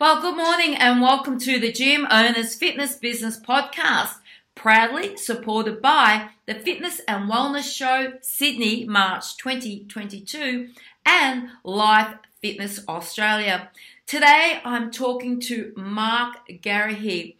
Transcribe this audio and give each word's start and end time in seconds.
Well, 0.00 0.20
good 0.20 0.36
morning 0.36 0.76
and 0.76 1.02
welcome 1.02 1.38
to 1.40 1.58
the 1.58 1.72
Gym 1.72 2.06
Owners 2.10 2.54
Fitness 2.54 2.94
Business 2.94 3.38
Podcast, 3.38 4.14
proudly 4.54 5.16
supported 5.16 5.82
by 5.82 6.30
the 6.46 6.54
Fitness 6.54 7.00
and 7.08 7.28
Wellness 7.28 7.70
Show 7.70 8.14
Sydney, 8.22 8.84
March 8.84 9.36
2022, 9.36 10.70
and 11.04 11.50
Life 11.64 12.14
Fitness 12.40 12.80
Australia. 12.88 13.70
Today 14.08 14.62
I'm 14.64 14.90
talking 14.90 15.38
to 15.40 15.74
Mark 15.76 16.36
Garrahy. 16.48 17.36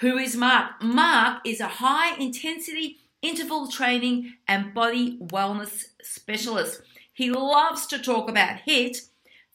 Who 0.00 0.18
is 0.18 0.36
Mark? 0.36 0.82
Mark 0.82 1.40
is 1.46 1.58
a 1.58 1.66
high 1.66 2.14
intensity 2.16 2.98
interval 3.22 3.68
training 3.68 4.34
and 4.46 4.74
body 4.74 5.16
wellness 5.18 5.84
specialist. 6.02 6.82
He 7.14 7.30
loves 7.30 7.86
to 7.86 7.98
talk 7.98 8.28
about 8.28 8.58
HIT, 8.66 8.98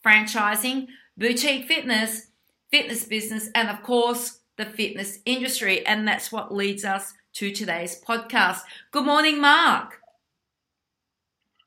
franchising, 0.03 0.87
boutique 1.15 1.67
fitness, 1.67 2.29
fitness 2.71 3.05
business, 3.05 3.51
and 3.53 3.69
of 3.69 3.83
course, 3.83 4.39
the 4.55 4.65
fitness 4.65 5.19
industry. 5.27 5.85
And 5.85 6.07
that's 6.07 6.31
what 6.31 6.51
leads 6.51 6.83
us 6.83 7.13
to 7.33 7.51
today's 7.51 8.01
podcast. 8.01 8.61
Good 8.89 9.05
morning, 9.05 9.39
Mark. 9.39 10.01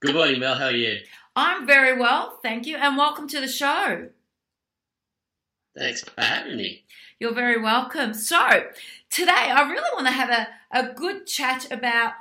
Good 0.01 0.17
morning, 0.17 0.41
Mel. 0.41 0.57
How 0.57 0.65
are 0.65 0.73
you? 0.73 0.99
I'm 1.37 1.65
very 1.65 1.97
well, 1.97 2.41
thank 2.43 2.67
you, 2.67 2.77
and 2.77 2.97
welcome 2.97 3.29
to 3.29 3.41
the 3.41 3.47
show. 3.47 4.09
Thanks 5.77 6.03
for 6.03 6.21
having 6.21 6.57
me. 6.57 6.85
You're 7.19 7.35
very 7.35 7.61
welcome. 7.61 8.15
So, 8.15 8.65
today 9.11 9.33
I 9.33 9.69
really 9.71 9.91
want 9.95 10.07
to 10.07 10.13
have 10.13 10.31
a, 10.31 10.49
a 10.73 10.93
good 10.93 11.27
chat 11.27 11.71
about 11.71 12.13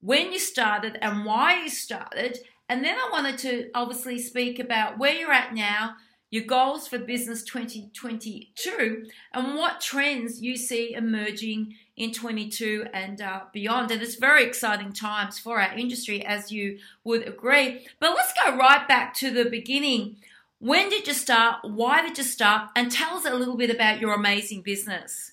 when 0.00 0.32
you 0.32 0.38
started 0.38 0.98
and 1.00 1.24
why 1.24 1.62
you 1.62 1.68
started. 1.68 2.38
And 2.68 2.84
then 2.84 2.96
I 2.96 3.08
wanted 3.12 3.38
to 3.38 3.70
obviously 3.74 4.18
speak 4.18 4.58
about 4.58 4.98
where 4.98 5.14
you're 5.14 5.32
at 5.32 5.54
now 5.54 5.96
your 6.30 6.44
goals 6.44 6.88
for 6.88 6.98
business 6.98 7.42
2022, 7.44 9.06
and 9.32 9.54
what 9.54 9.80
trends 9.80 10.42
you 10.42 10.56
see 10.56 10.92
emerging 10.92 11.74
in 11.96 12.12
22 12.12 12.86
and 12.92 13.20
uh, 13.20 13.42
beyond. 13.52 13.90
And 13.90 14.02
it's 14.02 14.16
very 14.16 14.44
exciting 14.44 14.92
times 14.92 15.38
for 15.38 15.60
our 15.60 15.76
industry, 15.76 16.24
as 16.24 16.50
you 16.50 16.78
would 17.04 17.26
agree. 17.26 17.86
But 18.00 18.14
let's 18.14 18.32
go 18.44 18.56
right 18.56 18.86
back 18.88 19.14
to 19.14 19.30
the 19.30 19.48
beginning. 19.48 20.16
When 20.58 20.88
did 20.88 21.06
you 21.06 21.12
start? 21.12 21.58
Why 21.64 22.02
did 22.02 22.16
you 22.18 22.24
start? 22.24 22.70
And 22.74 22.90
tell 22.90 23.16
us 23.16 23.26
a 23.26 23.34
little 23.34 23.56
bit 23.56 23.70
about 23.70 24.00
your 24.00 24.14
amazing 24.14 24.62
business. 24.62 25.32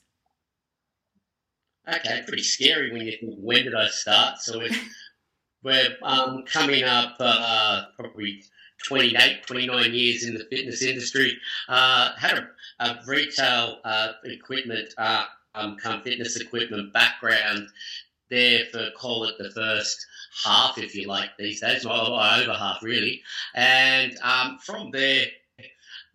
Okay, 1.87 2.21
pretty 2.27 2.43
scary 2.43 2.91
when 2.91 3.01
you 3.01 3.17
think, 3.17 3.35
when 3.39 3.63
did 3.63 3.75
I 3.75 3.87
start? 3.87 4.39
So 4.39 4.59
we're, 4.59 4.69
we're 5.63 5.97
um, 6.01 6.43
coming 6.45 6.83
up 6.83 7.15
uh, 7.19 7.85
probably 7.97 8.43
28, 8.85 9.45
29 9.45 9.93
years 9.93 10.25
in 10.25 10.33
the 10.33 10.45
fitness 10.49 10.81
industry. 10.81 11.37
Uh, 11.67 12.11
had 12.17 12.37
a, 12.37 12.85
a 12.85 12.99
retail 13.05 13.79
uh, 13.83 14.13
equipment, 14.25 14.93
uh, 14.97 15.25
um, 15.55 15.77
fitness 16.03 16.37
equipment 16.37 16.93
background 16.93 17.67
there 18.29 18.65
for 18.71 18.89
call 18.97 19.25
it 19.25 19.35
the 19.37 19.51
first 19.51 20.05
half, 20.43 20.77
if 20.77 20.95
you 20.95 21.07
like, 21.07 21.37
these 21.37 21.61
days, 21.61 21.85
well, 21.85 22.13
over 22.13 22.53
half 22.53 22.81
really. 22.81 23.21
And 23.55 24.17
um, 24.21 24.57
from 24.59 24.91
there, 24.91 25.27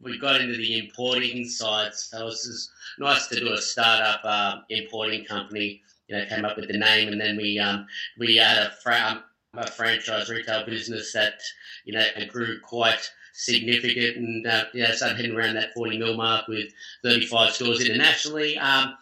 we 0.00 0.18
got 0.18 0.40
into 0.40 0.56
the 0.56 0.78
importing 0.78 1.44
side. 1.44 1.94
So 1.94 2.20
it 2.20 2.24
was 2.24 2.70
nice 2.98 3.26
to 3.28 3.40
do 3.40 3.52
a 3.52 3.58
startup 3.58 4.20
uh, 4.24 4.60
importing 4.70 5.24
company. 5.24 5.82
You 6.08 6.16
know, 6.16 6.26
came 6.26 6.44
up 6.44 6.56
with 6.56 6.68
the 6.68 6.78
name, 6.78 7.08
and 7.08 7.20
then 7.20 7.36
we 7.36 7.58
um, 7.58 7.86
we 8.18 8.36
had 8.36 8.56
a 8.56 8.70
fra- 8.82 9.24
a 9.54 9.70
franchise 9.70 10.30
retail 10.30 10.64
business 10.64 11.12
that 11.12 11.40
you 11.84 11.92
know 11.92 12.04
grew 12.30 12.60
quite 12.60 13.10
significant 13.38 14.16
and 14.16 14.46
uh, 14.46 14.64
yeah, 14.74 14.92
started 14.92 15.16
heading 15.16 15.36
around 15.36 15.54
that 15.54 15.72
40 15.74 15.98
mil 15.98 16.16
mark 16.16 16.48
with 16.48 16.68
35 17.04 17.52
stores 17.52 17.80
internationally. 17.80 18.58
Um, 18.58 18.96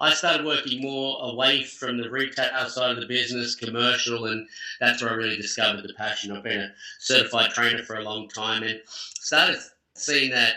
I 0.00 0.14
started 0.14 0.46
working 0.46 0.80
more 0.80 1.18
away 1.20 1.62
from 1.62 1.98
the 1.98 2.10
retail 2.10 2.68
side 2.68 2.92
of 2.92 3.00
the 3.00 3.06
business, 3.06 3.54
commercial, 3.54 4.26
and 4.26 4.48
that's 4.80 5.02
where 5.02 5.12
I 5.12 5.14
really 5.14 5.36
discovered 5.36 5.82
the 5.82 5.92
passion. 5.92 6.32
I've 6.32 6.42
been 6.42 6.60
a 6.60 6.72
certified 6.98 7.50
trainer 7.50 7.82
for 7.82 7.96
a 7.96 8.04
long 8.04 8.28
time 8.28 8.62
and 8.62 8.80
started 8.86 9.58
seeing 9.94 10.30
that 10.30 10.54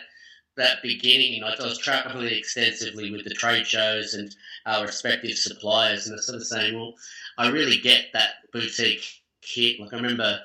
that 0.55 0.81
beginning. 0.81 1.43
I 1.43 1.55
was 1.61 1.77
traveling 1.77 2.27
extensively 2.27 3.11
with 3.11 3.25
the 3.25 3.31
trade 3.31 3.67
shows 3.67 4.13
and 4.13 4.33
our 4.65 4.85
respective 4.85 5.37
suppliers, 5.37 6.07
and 6.07 6.15
I 6.15 6.21
sort 6.21 6.37
of 6.37 6.47
saying, 6.47 6.75
well, 6.75 6.93
I 7.37 7.49
really 7.49 7.77
get 7.77 8.05
that 8.13 8.35
boutique 8.53 9.05
kit. 9.41 9.79
Like 9.79 9.91
I 9.93 9.97
remember, 9.97 10.39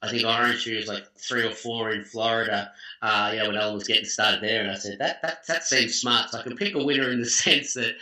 I 0.00 0.08
think 0.08 0.24
Orange 0.24 0.66
was 0.66 0.86
like 0.86 1.04
three 1.18 1.44
or 1.44 1.50
four 1.50 1.90
in 1.90 2.04
Florida. 2.04 2.70
Uh, 3.02 3.32
yeah, 3.34 3.46
when 3.46 3.56
Ellen 3.56 3.74
was 3.74 3.88
getting 3.88 4.04
started 4.04 4.42
there, 4.42 4.62
and 4.62 4.70
I 4.70 4.74
said 4.74 4.98
that 5.00 5.20
that 5.22 5.46
that 5.48 5.64
seems 5.64 5.96
smart. 5.96 6.30
So 6.30 6.38
I 6.38 6.42
can 6.42 6.56
pick 6.56 6.74
a 6.74 6.84
winner 6.84 7.10
in 7.10 7.20
the 7.20 7.26
sense 7.44 7.74
that 7.74 7.96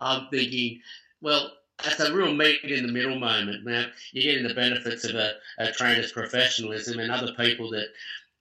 I'm 0.00 0.28
thinking, 0.28 0.80
well, 1.20 1.52
that's 1.82 2.00
a 2.00 2.14
real 2.14 2.34
meet 2.34 2.62
in 2.62 2.86
the 2.86 2.92
middle 2.92 3.18
moment. 3.18 3.64
Now 3.64 3.86
you're 4.12 4.32
getting 4.32 4.48
the 4.48 4.54
benefits 4.54 5.04
of 5.04 5.14
a, 5.14 5.32
a 5.58 5.72
trainer's 5.72 6.12
professionalism 6.12 6.98
and 6.98 7.12
other 7.12 7.32
people 7.32 7.70
that 7.70 7.88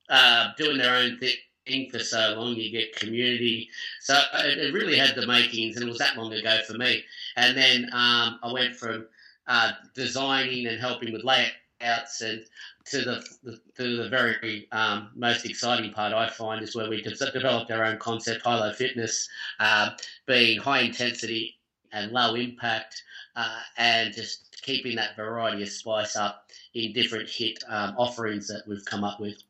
are 0.09 0.53
doing 0.57 0.77
their 0.77 0.95
own 0.95 1.17
thing 1.17 1.89
for 1.89 1.99
so 1.99 2.35
long. 2.37 2.55
You 2.55 2.71
get 2.71 2.95
community. 2.95 3.69
So 4.01 4.19
it, 4.35 4.73
really 4.73 4.97
had 4.97 5.15
the 5.15 5.27
makings, 5.27 5.75
and 5.75 5.85
it 5.85 5.89
was 5.89 5.97
that 5.97 6.17
long 6.17 6.33
ago 6.33 6.59
for 6.67 6.77
me. 6.77 7.03
And 7.35 7.57
then 7.57 7.85
um, 7.91 8.39
I 8.41 8.51
went 8.53 8.75
from 8.75 9.07
uh, 9.47 9.71
designing 9.93 10.67
and 10.67 10.79
helping 10.79 11.11
with 11.11 11.23
layouts 11.23 12.21
and 12.21 12.43
to 12.85 13.01
the, 13.01 13.59
to 13.77 14.03
the 14.03 14.09
very 14.09 14.67
um, 14.71 15.09
most 15.15 15.45
exciting 15.45 15.91
part 15.91 16.13
I 16.13 16.29
find 16.29 16.63
is 16.63 16.75
where 16.75 16.89
we 16.89 17.01
developed 17.01 17.71
our 17.71 17.83
own 17.83 17.97
concept, 17.97 18.43
high 18.43 18.59
low 18.59 18.73
fitness, 18.73 19.27
uh, 19.59 19.91
being 20.25 20.59
high 20.59 20.81
intensity 20.81 21.57
and 21.91 22.11
low 22.11 22.35
impact, 22.35 23.03
uh, 23.35 23.59
and 23.77 24.13
just 24.13 24.61
keeping 24.61 24.95
that 24.97 25.15
variety 25.15 25.63
of 25.63 25.69
spice 25.69 26.15
up 26.15 26.49
in 26.73 26.93
different 26.93 27.29
hit 27.29 27.63
um, 27.67 27.95
offerings 27.97 28.47
that 28.47 28.63
we've 28.67 28.85
come 28.85 29.03
up 29.03 29.19
with. 29.19 29.41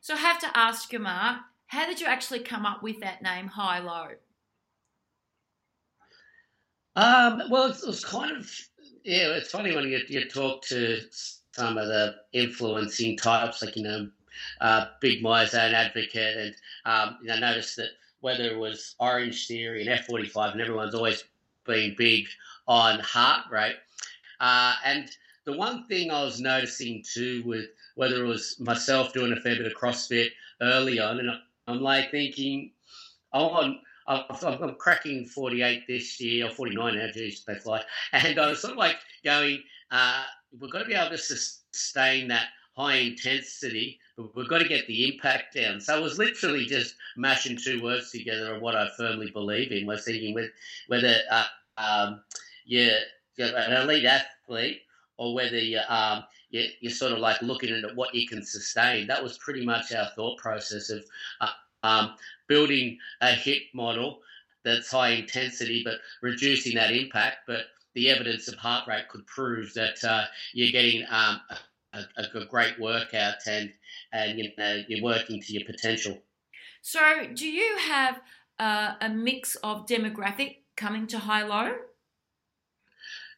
So 0.00 0.14
I 0.14 0.18
have 0.18 0.40
to 0.40 0.58
ask 0.58 0.92
you, 0.92 0.98
Mark, 0.98 1.40
how 1.66 1.86
did 1.86 2.00
you 2.00 2.06
actually 2.06 2.40
come 2.40 2.66
up 2.66 2.82
with 2.82 3.00
that 3.00 3.22
name, 3.22 3.46
High 3.46 3.78
Low? 3.78 4.08
Um, 6.94 7.42
well, 7.48 7.70
it 7.70 7.78
was 7.86 8.04
kind 8.04 8.36
of 8.36 8.50
yeah, 9.04 9.34
it's 9.34 9.50
funny 9.50 9.74
when 9.74 9.88
you, 9.88 10.00
you 10.08 10.28
talk 10.28 10.62
to 10.66 11.00
some 11.52 11.78
of 11.78 11.86
the 11.86 12.16
influencing 12.32 13.16
types, 13.16 13.62
like, 13.62 13.76
you 13.76 13.82
know, 13.82 14.08
uh, 14.60 14.86
Big 15.00 15.22
Myers 15.22 15.54
and 15.54 15.74
Advocate, 15.74 16.36
and, 16.36 16.54
um, 16.84 17.18
you 17.22 17.28
know, 17.28 17.38
notice 17.38 17.74
that 17.76 17.90
whether 18.20 18.44
it 18.44 18.58
was 18.58 18.94
Orange 18.98 19.46
Theory 19.46 19.86
and 19.86 20.00
F45, 20.00 20.52
and 20.52 20.60
everyone's 20.60 20.94
always 20.94 21.24
been 21.66 21.94
big 21.96 22.26
on 22.66 23.00
heart 23.00 23.50
rate. 23.50 23.76
Uh, 24.40 24.74
and 24.84 25.08
the 25.44 25.52
one 25.52 25.86
thing 25.86 26.10
I 26.10 26.22
was 26.24 26.40
noticing 26.40 27.02
too 27.02 27.42
with 27.44 27.66
whether 27.94 28.24
it 28.24 28.28
was 28.28 28.58
myself 28.58 29.12
doing 29.12 29.32
a 29.32 29.40
fair 29.40 29.56
bit 29.56 29.66
of 29.66 29.74
CrossFit 29.74 30.28
early 30.60 30.98
on, 30.98 31.18
and 31.18 31.30
I'm 31.66 31.80
like 31.80 32.10
thinking, 32.10 32.70
I 33.32 33.42
want 33.42 33.78
I'm, 34.06 34.24
I'm, 34.42 34.74
cracking 34.76 35.26
48 35.26 35.86
this 35.86 36.20
year, 36.20 36.46
or 36.46 36.50
49 36.50 36.96
now, 36.96 37.06
geez, 37.12 37.44
they 37.44 37.54
fly. 37.54 37.82
And 38.12 38.38
I 38.38 38.50
was 38.50 38.60
sort 38.60 38.72
of 38.72 38.78
like 38.78 38.96
going, 39.24 39.62
uh, 39.90 40.24
we've 40.60 40.70
got 40.70 40.80
to 40.80 40.84
be 40.84 40.94
able 40.94 41.10
to 41.10 41.18
sustain 41.18 42.28
that 42.28 42.48
high 42.76 42.96
intensity, 42.96 43.98
but 44.16 44.34
we've 44.34 44.48
got 44.48 44.58
to 44.58 44.68
get 44.68 44.86
the 44.86 45.12
impact 45.12 45.54
down. 45.54 45.80
So 45.80 45.96
I 45.96 46.00
was 46.00 46.18
literally 46.18 46.64
just 46.64 46.94
mashing 47.16 47.56
two 47.56 47.82
words 47.82 48.10
together 48.10 48.54
of 48.54 48.62
what 48.62 48.76
I 48.76 48.88
firmly 48.96 49.30
believe 49.30 49.72
in. 49.72 49.86
Was 49.86 50.04
thinking 50.04 50.34
with, 50.34 50.50
whether 50.88 51.16
uh, 51.30 51.44
um, 51.76 52.22
you're, 52.64 52.98
you're, 53.36 53.56
an 53.56 53.72
elite 53.72 54.04
athlete 54.04 54.82
or 55.18 55.34
whether 55.34 55.58
you, 55.58 55.80
um, 55.88 56.24
you, 56.50 56.64
you're 56.80 56.92
sort 56.92 57.12
of 57.12 57.18
like 57.18 57.40
looking 57.42 57.70
at 57.70 57.96
what 57.96 58.14
you 58.14 58.26
can 58.26 58.42
sustain. 58.42 59.06
That 59.06 59.22
was 59.22 59.38
pretty 59.38 59.64
much 59.64 59.92
our 59.92 60.08
thought 60.16 60.38
process 60.38 60.90
of 60.90 61.04
uh, 61.40 61.50
um, 61.82 62.14
building 62.48 62.98
a 63.20 63.32
hit 63.32 63.62
model 63.74 64.20
that's 64.64 64.90
high 64.90 65.10
intensity 65.10 65.82
but 65.84 65.96
reducing 66.22 66.76
that 66.76 66.92
impact. 66.92 67.38
But 67.46 67.66
the 67.94 68.10
evidence 68.10 68.48
of 68.48 68.54
heart 68.54 68.88
rate 68.88 69.08
could 69.08 69.26
prove 69.26 69.74
that 69.74 70.02
uh, 70.04 70.24
you're 70.52 70.72
getting 70.72 71.04
um, 71.10 71.40
a, 71.92 72.04
a, 72.16 72.44
great 72.46 72.78
workout 72.80 73.34
and 73.46 73.72
and 74.12 74.38
you 74.38 74.50
know 74.56 74.82
you're 74.88 75.02
working 75.02 75.40
to 75.40 75.52
your 75.52 75.64
potential. 75.64 76.18
So, 76.80 77.00
do 77.34 77.46
you 77.46 77.76
have 77.78 78.20
uh, 78.58 78.94
a 79.00 79.08
mix 79.08 79.56
of 79.56 79.86
demographic 79.86 80.58
coming 80.76 81.06
to 81.08 81.18
high 81.18 81.42
low? 81.42 81.74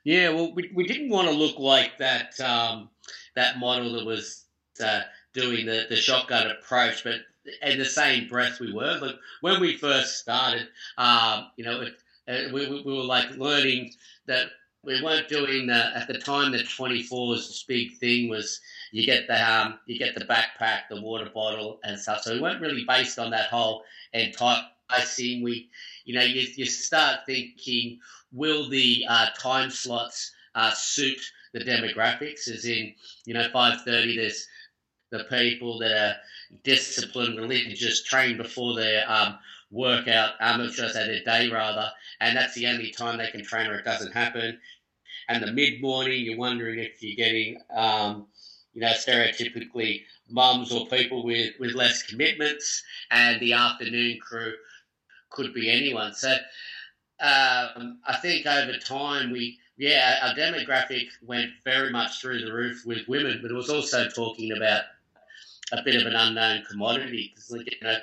Yeah, 0.05 0.31
well, 0.31 0.55
we, 0.55 0.71
we 0.75 0.87
didn't 0.87 1.09
want 1.09 1.29
to 1.29 1.35
look 1.35 1.59
like 1.59 1.99
that 1.99 2.39
um, 2.41 2.91
that 3.35 3.59
model 3.59 3.95
that 3.95 4.05
was 4.05 4.45
uh, 4.83 5.01
doing 5.33 5.67
the, 5.67 5.87
the 5.89 5.97
shotgun 5.97 6.51
approach, 6.51 7.05
but 7.05 7.21
in 7.63 7.79
the 7.79 7.85
same 7.85 8.29
breath 8.29 8.61
we 8.61 8.73
were. 8.73 8.99
But 9.01 9.19
when 9.41 9.61
we 9.61 9.77
first 9.77 10.19
started, 10.19 10.69
um, 10.97 11.51
you 11.57 11.65
know, 11.65 11.81
it, 11.83 11.95
it, 12.27 12.53
we, 12.53 12.83
we 12.83 12.93
were 12.93 13.05
like 13.05 13.31
learning 13.37 13.93
that 14.27 14.47
we 14.85 15.03
weren't 15.03 15.29
doing 15.29 15.67
the, 15.67 15.97
at 15.97 16.09
the 16.09 16.19
time 16.19 16.53
the 16.53 16.59
24's 16.59 17.65
big 17.67 17.97
thing 17.99 18.29
was 18.29 18.61
you 18.93 19.07
get 19.07 19.27
the 19.27 19.51
um, 19.51 19.79
you 19.87 19.99
get 19.99 20.15
the 20.15 20.25
backpack, 20.25 20.89
the 20.91 21.01
water 21.01 21.31
bottle, 21.35 21.81
and 21.85 21.99
stuff. 21.99 22.23
So 22.23 22.35
we 22.35 22.41
weren't 22.41 22.61
really 22.61 22.85
based 22.87 23.19
on 23.19 23.31
that 23.31 23.49
whole 23.49 23.83
enticing. 24.13 25.43
We, 25.43 25.71
you 26.05 26.15
know, 26.15 26.23
you, 26.23 26.47
you 26.55 26.67
start 26.67 27.21
thinking, 27.27 28.01
will 28.33 28.69
the 28.69 29.05
uh, 29.09 29.27
time 29.39 29.71
slots 29.71 30.33
uh, 30.55 30.71
suit 30.73 31.21
the 31.53 31.61
demographics? 31.61 32.49
As 32.49 32.67
in, 32.67 32.95
you 33.25 33.35
know, 33.35 33.49
five 33.53 33.81
thirty. 33.83 34.17
There's 34.17 34.47
the 35.11 35.25
people 35.25 35.79
that 35.79 35.93
are 35.93 36.17
disciplined, 36.63 37.39
religious, 37.39 38.03
trained 38.03 38.39
before 38.39 38.75
their 38.75 39.11
um, 39.11 39.39
workout, 39.75 40.35
I 40.41 40.67
say 40.69 40.93
their 40.93 41.25
day 41.25 41.51
rather, 41.51 41.91
and 42.21 42.37
that's 42.37 42.55
the 42.55 42.67
only 42.69 42.91
time 42.91 43.19
they 43.19 43.31
can 43.31 43.45
train 43.45 43.69
or 43.69 43.79
it 43.79 43.85
doesn't 43.85 44.13
happen. 44.13 44.59
And 45.29 45.43
the 45.43 45.53
mid 45.53 45.81
morning, 45.81 46.25
you're 46.25 46.39
wondering 46.39 46.79
if 46.79 47.03
you're 47.03 47.17
getting 47.17 47.59
um, 47.75 48.27
you 48.75 48.81
know, 48.81 48.93
stereotypically 48.93 50.03
mums 50.29 50.73
or 50.73 50.87
people 50.87 51.25
with, 51.25 51.55
with 51.59 51.75
less 51.75 52.03
commitments, 52.03 52.83
and 53.11 53.41
the 53.41 53.53
afternoon 53.53 54.19
crew 54.21 54.53
could 55.31 55.55
be 55.55 55.71
anyone. 55.71 56.13
So 56.15 56.33
um, 57.21 57.99
I 58.07 58.17
think 58.21 58.47
over 58.47 58.77
time 58.79 59.31
we, 59.31 59.59
yeah, 59.77 60.19
our 60.23 60.35
demographic 60.35 61.09
went 61.23 61.51
very 61.65 61.91
much 61.91 62.21
through 62.21 62.45
the 62.45 62.53
roof 62.53 62.83
with 62.85 63.09
women, 63.09 63.39
but 63.43 63.51
it 63.51 63.55
was 63.55 63.71
also 63.71 64.09
talking 64.09 64.53
about 64.53 64.83
a 65.73 65.83
bit 65.83 66.01
of 66.01 66.07
an 66.07 66.15
unknown 66.15 66.63
commodity 66.69 67.33
because, 67.35 67.51
you 67.51 67.79
know, 67.83 67.97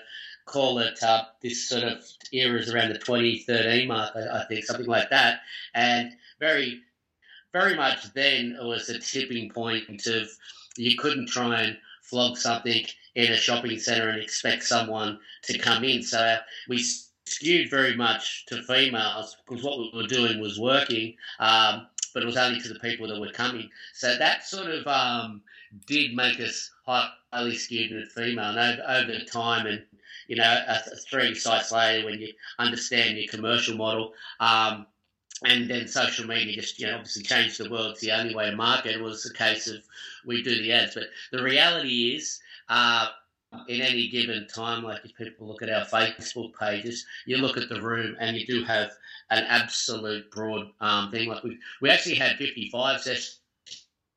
call 0.45 0.79
it 0.79 1.01
uh, 1.03 1.23
this 1.41 1.67
sort 1.67 1.83
of 1.83 2.03
era 2.31 2.59
is 2.59 2.73
around 2.73 2.89
the 2.89 2.97
2013 2.97 3.87
mark, 3.87 4.15
I, 4.15 4.41
I 4.41 4.45
think, 4.45 4.65
something 4.65 4.87
like 4.87 5.09
that, 5.09 5.41
and 5.73 6.13
very, 6.39 6.81
very 7.53 7.75
much 7.75 8.13
then 8.13 8.57
it 8.59 8.65
was 8.65 8.89
a 8.89 8.99
tipping 8.99 9.49
point 9.49 10.07
of 10.07 10.29
you 10.77 10.97
couldn't 10.97 11.27
try 11.27 11.61
and 11.61 11.77
flog 12.01 12.37
something 12.37 12.85
in 13.15 13.31
a 13.31 13.37
shopping 13.37 13.77
centre 13.79 14.09
and 14.09 14.21
expect 14.21 14.63
someone 14.63 15.19
to 15.43 15.57
come 15.57 15.83
in. 15.83 16.01
So 16.01 16.37
we 16.67 16.83
skewed 17.25 17.69
very 17.69 17.95
much 17.95 18.45
to 18.47 18.63
females 18.63 19.37
because 19.47 19.63
what 19.63 19.79
we 19.79 19.91
were 19.93 20.07
doing 20.07 20.39
was 20.39 20.59
working, 20.59 21.15
um, 21.39 21.87
but 22.13 22.23
it 22.23 22.25
was 22.25 22.37
only 22.37 22.59
to 22.59 22.69
the 22.69 22.79
people 22.79 23.07
that 23.07 23.19
were 23.19 23.31
coming. 23.31 23.69
So 23.93 24.17
that 24.17 24.45
sort 24.45 24.67
of 24.67 24.87
um, 24.87 25.41
did 25.87 26.15
make 26.15 26.39
us 26.39 26.71
highly 26.85 27.55
skewed 27.55 27.93
with 27.93 28.11
female. 28.11 28.57
And 28.57 28.59
over, 28.59 29.11
over 29.11 29.25
time, 29.25 29.65
and 29.65 29.83
you 30.31 30.37
know, 30.37 30.43
a, 30.45 30.75
a 30.75 30.95
three 30.95 31.35
sites 31.35 31.73
later, 31.73 32.05
when 32.05 32.21
you 32.21 32.31
understand 32.57 33.17
your 33.17 33.27
commercial 33.27 33.75
model, 33.75 34.13
um, 34.39 34.87
and 35.45 35.69
then 35.69 35.89
social 35.89 36.25
media 36.25 36.55
just 36.55 36.79
you 36.79 36.87
know 36.87 36.93
obviously 36.95 37.21
changed 37.21 37.57
the 37.57 37.69
world. 37.69 37.91
It's 37.91 37.99
the 37.99 38.13
only 38.13 38.33
way 38.33 38.49
to 38.49 38.55
market. 38.55 39.01
Was 39.01 39.25
a 39.25 39.33
case 39.33 39.67
of 39.67 39.83
we 40.25 40.41
do 40.41 40.55
the 40.55 40.71
ads, 40.71 40.95
but 40.95 41.07
the 41.33 41.43
reality 41.43 42.15
is. 42.15 42.39
Uh, 42.69 43.07
in 43.67 43.81
any 43.81 44.07
given 44.07 44.47
time, 44.47 44.81
like 44.81 45.03
if 45.03 45.13
people 45.17 45.45
look 45.45 45.61
at 45.61 45.69
our 45.69 45.83
Facebook 45.83 46.57
pages, 46.57 47.05
you 47.25 47.35
look 47.35 47.57
at 47.57 47.67
the 47.67 47.81
room 47.81 48.15
and 48.17 48.37
you 48.37 48.47
do 48.47 48.63
have 48.63 48.91
an 49.29 49.43
absolute 49.43 50.31
broad 50.31 50.67
um, 50.79 51.11
thing. 51.11 51.27
Like 51.27 51.43
we, 51.43 51.59
we 51.81 51.89
actually 51.89 52.15
had 52.15 52.37
55 52.37 53.01
sessions 53.01 53.39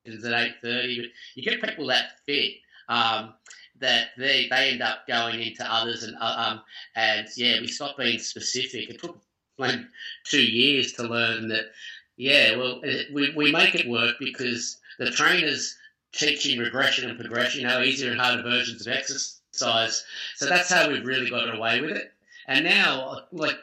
at 0.06 0.12
8.30, 0.12 0.62
but 0.62 1.10
you 1.34 1.42
get 1.42 1.60
people 1.60 1.88
that 1.88 2.20
fit 2.24 2.52
um, 2.88 3.34
that 3.80 4.08
they, 4.16 4.46
they 4.48 4.70
end 4.70 4.82
up 4.82 5.06
going 5.06 5.40
into 5.40 5.64
others 5.70 6.04
and, 6.04 6.16
uh, 6.20 6.34
um, 6.50 6.62
and 6.94 7.26
yeah, 7.36 7.60
we 7.60 7.66
stopped 7.66 7.98
being 7.98 8.18
specific. 8.18 8.88
It 8.88 9.00
took 9.00 9.18
like 9.58 9.80
two 10.24 10.42
years 10.42 10.92
to 10.92 11.02
learn 11.04 11.48
that, 11.48 11.72
yeah, 12.16 12.56
well, 12.56 12.80
it, 12.82 13.12
we, 13.12 13.32
we 13.34 13.52
make 13.52 13.74
it 13.74 13.88
work 13.88 14.16
because 14.20 14.78
the 14.98 15.10
trainers 15.10 15.76
teaching 16.12 16.58
regression 16.58 17.10
and 17.10 17.18
progression, 17.18 17.62
you 17.62 17.66
know, 17.66 17.82
easier 17.82 18.12
and 18.12 18.20
harder 18.20 18.42
versions 18.42 18.86
of 18.86 18.92
exercise. 18.92 20.04
So 20.36 20.46
that's 20.46 20.72
how 20.72 20.88
we've 20.88 21.04
really 21.04 21.28
got 21.28 21.54
away 21.54 21.80
with 21.80 21.96
it. 21.96 22.12
And 22.46 22.64
now, 22.64 23.22
like, 23.32 23.56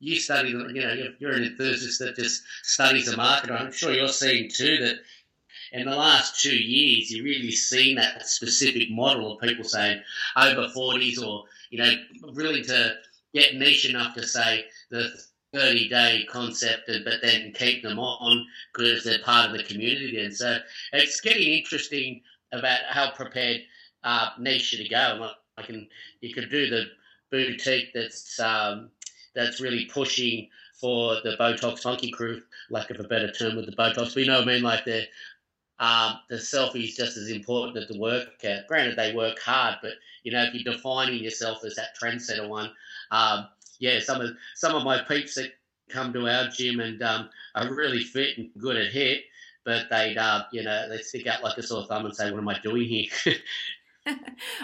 you 0.00 0.16
study, 0.16 0.50
you 0.50 0.80
know, 0.80 1.12
you're 1.18 1.32
an 1.32 1.44
enthusiast 1.44 1.98
that 1.98 2.16
just 2.16 2.42
studies 2.62 3.10
the 3.10 3.16
market. 3.16 3.50
I'm 3.50 3.72
sure 3.72 3.92
you're 3.92 4.08
seeing 4.08 4.48
too 4.48 4.78
that 4.78 5.00
in 5.72 5.86
the 5.86 5.96
last 5.96 6.40
two 6.40 6.56
years, 6.56 7.10
you've 7.10 7.24
really 7.24 7.50
seen 7.50 7.96
that 7.96 8.26
specific 8.26 8.90
model 8.90 9.32
of 9.32 9.40
people 9.40 9.64
saying 9.64 10.00
over 10.36 10.68
40s 10.68 11.22
or, 11.22 11.44
you 11.70 11.78
know, 11.78 11.92
really 12.32 12.62
to 12.62 12.96
get 13.34 13.54
niche 13.54 13.88
enough 13.88 14.14
to 14.14 14.26
say 14.26 14.64
the 14.90 15.10
30 15.52 15.88
day 15.88 16.26
concept, 16.30 16.90
but 17.04 17.14
then 17.22 17.52
keep 17.52 17.82
them 17.82 17.98
on 17.98 18.46
because 18.72 19.04
they're 19.04 19.18
part 19.20 19.50
of 19.50 19.56
the 19.56 19.64
community. 19.64 20.20
And 20.20 20.34
so 20.34 20.58
it's 20.92 21.20
getting 21.20 21.52
interesting 21.54 22.20
about 22.52 22.80
how 22.88 23.10
prepared 23.10 23.62
uh, 24.04 24.30
niche 24.38 24.76
to 24.76 24.88
go. 24.88 25.30
I 25.56 25.62
can 25.62 25.88
you 26.20 26.34
could 26.34 26.50
do 26.50 26.70
the 26.70 26.84
boutique 27.30 27.92
that's 27.94 28.38
um, 28.40 28.90
that's 29.34 29.60
really 29.60 29.86
pushing 29.86 30.48
for 30.80 31.16
the 31.24 31.36
Botox 31.38 31.80
funky 31.80 32.10
crew, 32.10 32.40
lack 32.70 32.90
of 32.90 33.00
a 33.00 33.04
better 33.04 33.30
term 33.32 33.56
with 33.56 33.66
the 33.66 33.72
Botox. 33.72 34.14
We 34.14 34.26
know, 34.26 34.42
I 34.42 34.44
mean, 34.44 34.62
like 34.62 34.84
the 34.84 35.04
um, 35.80 36.18
the 36.28 36.36
selfie 36.36 36.84
is 36.88 36.96
just 36.96 37.16
as 37.16 37.30
important 37.30 37.76
as 37.76 37.88
the 37.88 37.98
workout. 37.98 38.66
Granted, 38.66 38.96
they 38.96 39.14
work 39.14 39.38
hard, 39.38 39.76
but 39.80 39.92
you 40.24 40.32
know, 40.32 40.42
if 40.42 40.54
you're 40.54 40.74
defining 40.74 41.22
yourself 41.22 41.64
as 41.64 41.76
that 41.76 41.96
trendsetter 42.00 42.48
one, 42.48 42.70
um, 43.10 43.48
yeah, 43.78 44.00
some 44.00 44.20
of 44.20 44.30
some 44.54 44.74
of 44.74 44.84
my 44.84 45.02
peeps 45.02 45.36
that 45.36 45.52
come 45.88 46.12
to 46.12 46.28
our 46.28 46.48
gym 46.48 46.80
and 46.80 47.02
um, 47.02 47.30
are 47.54 47.72
really 47.72 48.02
fit 48.02 48.38
and 48.38 48.50
good 48.58 48.76
at 48.76 48.92
HIIT, 48.92 49.20
but 49.64 49.86
they'd 49.90 50.18
uh, 50.18 50.44
you 50.52 50.62
know 50.62 50.88
they 50.88 50.98
stick 50.98 51.26
out 51.26 51.42
like 51.42 51.56
a 51.58 51.62
sore 51.62 51.86
thumb 51.86 52.06
and 52.06 52.14
say, 52.14 52.30
"What 52.30 52.38
am 52.38 52.48
I 52.48 52.58
doing 52.58 52.88
here?" 52.88 53.34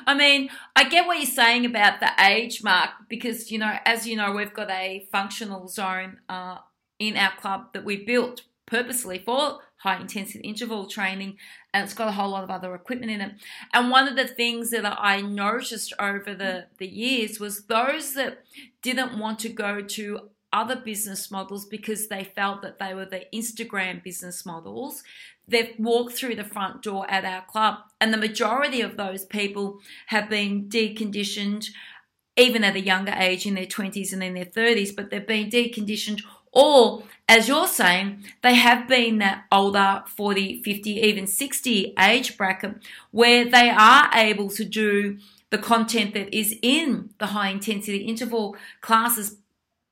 I 0.07 0.15
mean, 0.15 0.51
I 0.75 0.89
get 0.89 1.07
what 1.07 1.19
you're 1.19 1.27
saying 1.27 1.67
about 1.67 2.01
the 2.01 2.11
age 2.19 2.63
mark 2.63 2.91
because 3.09 3.53
you 3.53 3.59
know, 3.59 3.77
as 3.85 4.07
you 4.07 4.17
know, 4.17 4.33
we've 4.33 4.55
got 4.55 4.71
a 4.71 5.07
functional 5.13 5.69
zone 5.69 6.19
uh, 6.29 6.59
in 6.99 7.17
our 7.17 7.33
club 7.37 7.73
that 7.75 7.85
we 7.85 8.05
built 8.05 8.43
purposely 8.67 9.19
for 9.19 9.61
high 9.85 10.01
intensity 10.01 10.41
interval 10.41 10.87
training 10.87 11.37
and 11.75 11.85
it's 11.85 11.93
got 11.93 12.09
a 12.09 12.13
whole 12.13 12.31
lot 12.31 12.43
of 12.43 12.51
other 12.51 12.75
equipment 12.75 13.13
in 13.13 13.21
it. 13.21 13.33
And 13.75 13.91
one 13.91 14.09
of 14.09 14.17
the 14.17 14.27
things 14.27 14.71
that 14.71 14.87
I 14.99 15.21
noticed 15.21 15.93
over 15.99 16.35
the, 16.35 16.67
the 16.79 16.87
years 16.87 17.39
was 17.39 17.67
those 17.67 18.15
that 18.15 18.45
didn't 18.81 19.19
want 19.19 19.39
to 19.41 19.51
go 19.51 19.83
to 19.83 20.31
other 20.55 20.77
business 20.77 21.31
models 21.31 21.67
because 21.67 22.09
they 22.09 22.25
felt 22.25 22.63
that 22.63 22.79
they 22.79 22.95
were 22.95 23.05
the 23.05 23.27
Instagram 23.35 24.03
business 24.03 24.47
models. 24.47 25.03
They've 25.47 25.75
walked 25.79 26.15
through 26.15 26.37
the 26.37 26.45
front 26.45 26.81
door 26.81 27.11
at 27.11 27.27
our 27.27 27.45
club, 27.45 27.81
and 28.01 28.11
the 28.11 28.19
majority 28.19 28.81
of 28.81 28.97
those 28.97 29.27
people 29.27 29.81
have 30.07 30.31
been 30.31 30.69
deconditioned, 30.69 31.71
even 32.37 32.65
at 32.65 32.77
a 32.77 32.81
younger 32.81 33.13
age 33.13 33.45
in 33.45 33.55
their 33.55 33.67
20s 33.67 34.13
and 34.15 34.23
in 34.23 34.33
their 34.33 34.47
30s, 34.47 34.97
but 34.97 35.11
they've 35.11 35.27
been 35.27 35.51
deconditioned 35.51 36.23
or, 36.55 37.03
as 37.29 37.49
you're 37.49 37.67
saying, 37.67 38.25
they 38.43 38.55
have 38.55 38.87
been 38.87 39.19
that 39.19 39.45
older 39.51 40.05
40, 40.07 40.63
50, 40.63 40.91
even 40.91 41.27
60 41.27 41.95
age 41.99 42.37
bracket 42.37 42.77
where 43.11 43.45
they 43.45 43.71
are 43.71 44.11
able 44.15 44.49
to 44.51 44.65
do 44.65 45.19
the 45.51 45.59
content 45.59 46.15
that 46.15 46.37
is 46.37 46.57
in 46.63 47.11
the 47.19 47.27
high 47.27 47.49
intensity 47.49 47.99
interval 47.99 48.57
classes, 48.81 49.37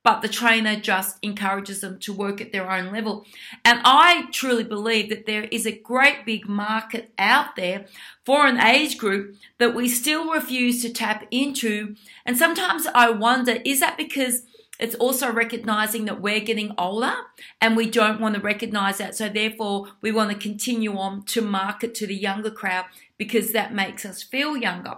but 0.03 0.21
the 0.21 0.27
trainer 0.27 0.75
just 0.75 1.17
encourages 1.21 1.79
them 1.79 1.97
to 1.99 2.11
work 2.11 2.41
at 2.41 2.51
their 2.51 2.69
own 2.69 2.91
level. 2.91 3.25
And 3.63 3.79
I 3.85 4.25
truly 4.31 4.65
believe 4.65 5.09
that 5.09 5.25
there 5.25 5.45
is 5.45 5.65
a 5.65 5.71
great 5.71 6.25
big 6.25 6.47
market 6.47 7.13
out 7.17 7.55
there 7.55 7.85
for 8.25 8.45
an 8.45 8.59
age 8.59 8.97
group 8.97 9.35
that 9.59 9.73
we 9.73 9.87
still 9.87 10.29
refuse 10.29 10.81
to 10.81 10.91
tap 10.91 11.25
into. 11.31 11.95
And 12.25 12.37
sometimes 12.37 12.85
I 12.87 13.09
wonder 13.11 13.59
is 13.63 13.79
that 13.79 13.97
because 13.97 14.43
it's 14.83 14.95
also 14.95 15.31
recognizing 15.31 16.03
that 16.05 16.19
we're 16.19 16.41
getting 16.41 16.73
older 16.77 17.13
and 17.61 17.77
we 17.77 17.89
don't 17.89 18.19
want 18.19 18.35
to 18.35 18.41
recognize 18.41 18.97
that. 18.97 19.15
So, 19.15 19.29
therefore, 19.29 19.87
we 20.01 20.11
want 20.11 20.31
to 20.31 20.37
continue 20.37 20.97
on 20.97 21.23
to 21.27 21.41
market 21.41 21.95
to 21.95 22.05
the 22.05 22.13
younger 22.13 22.51
crowd 22.51 22.87
because 23.17 23.53
that 23.53 23.73
makes 23.73 24.05
us 24.05 24.21
feel 24.21 24.57
younger. 24.57 24.97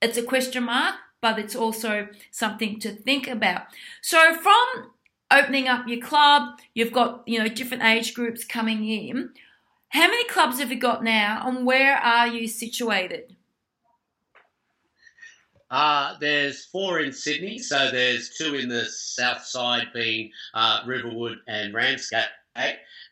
It's 0.00 0.16
a 0.16 0.22
question 0.22 0.62
mark, 0.62 0.94
but 1.20 1.40
it's 1.40 1.56
also 1.56 2.06
something 2.30 2.78
to 2.78 2.92
think 2.92 3.26
about. 3.26 3.62
So, 4.02 4.36
from 4.36 4.92
opening 5.32 5.66
up 5.66 5.88
your 5.88 6.00
club, 6.00 6.60
you've 6.72 6.92
got, 6.92 7.26
you 7.26 7.40
know, 7.40 7.48
different 7.48 7.82
age 7.82 8.14
groups 8.14 8.44
coming 8.44 8.88
in. 8.88 9.30
How 9.88 10.06
many 10.06 10.28
clubs 10.28 10.60
have 10.60 10.70
you 10.70 10.78
got 10.78 11.02
now 11.02 11.42
and 11.44 11.66
where 11.66 11.96
are 11.96 12.28
you 12.28 12.46
situated? 12.46 13.34
Uh, 15.74 16.16
there's 16.20 16.66
four 16.66 17.00
in 17.00 17.12
Sydney, 17.12 17.58
so 17.58 17.90
there's 17.90 18.28
two 18.28 18.54
in 18.54 18.68
the 18.68 18.84
south 18.84 19.44
side 19.44 19.88
being 19.92 20.30
uh, 20.54 20.82
Riverwood 20.86 21.38
and 21.48 21.74
Ramsgate, 21.74 22.28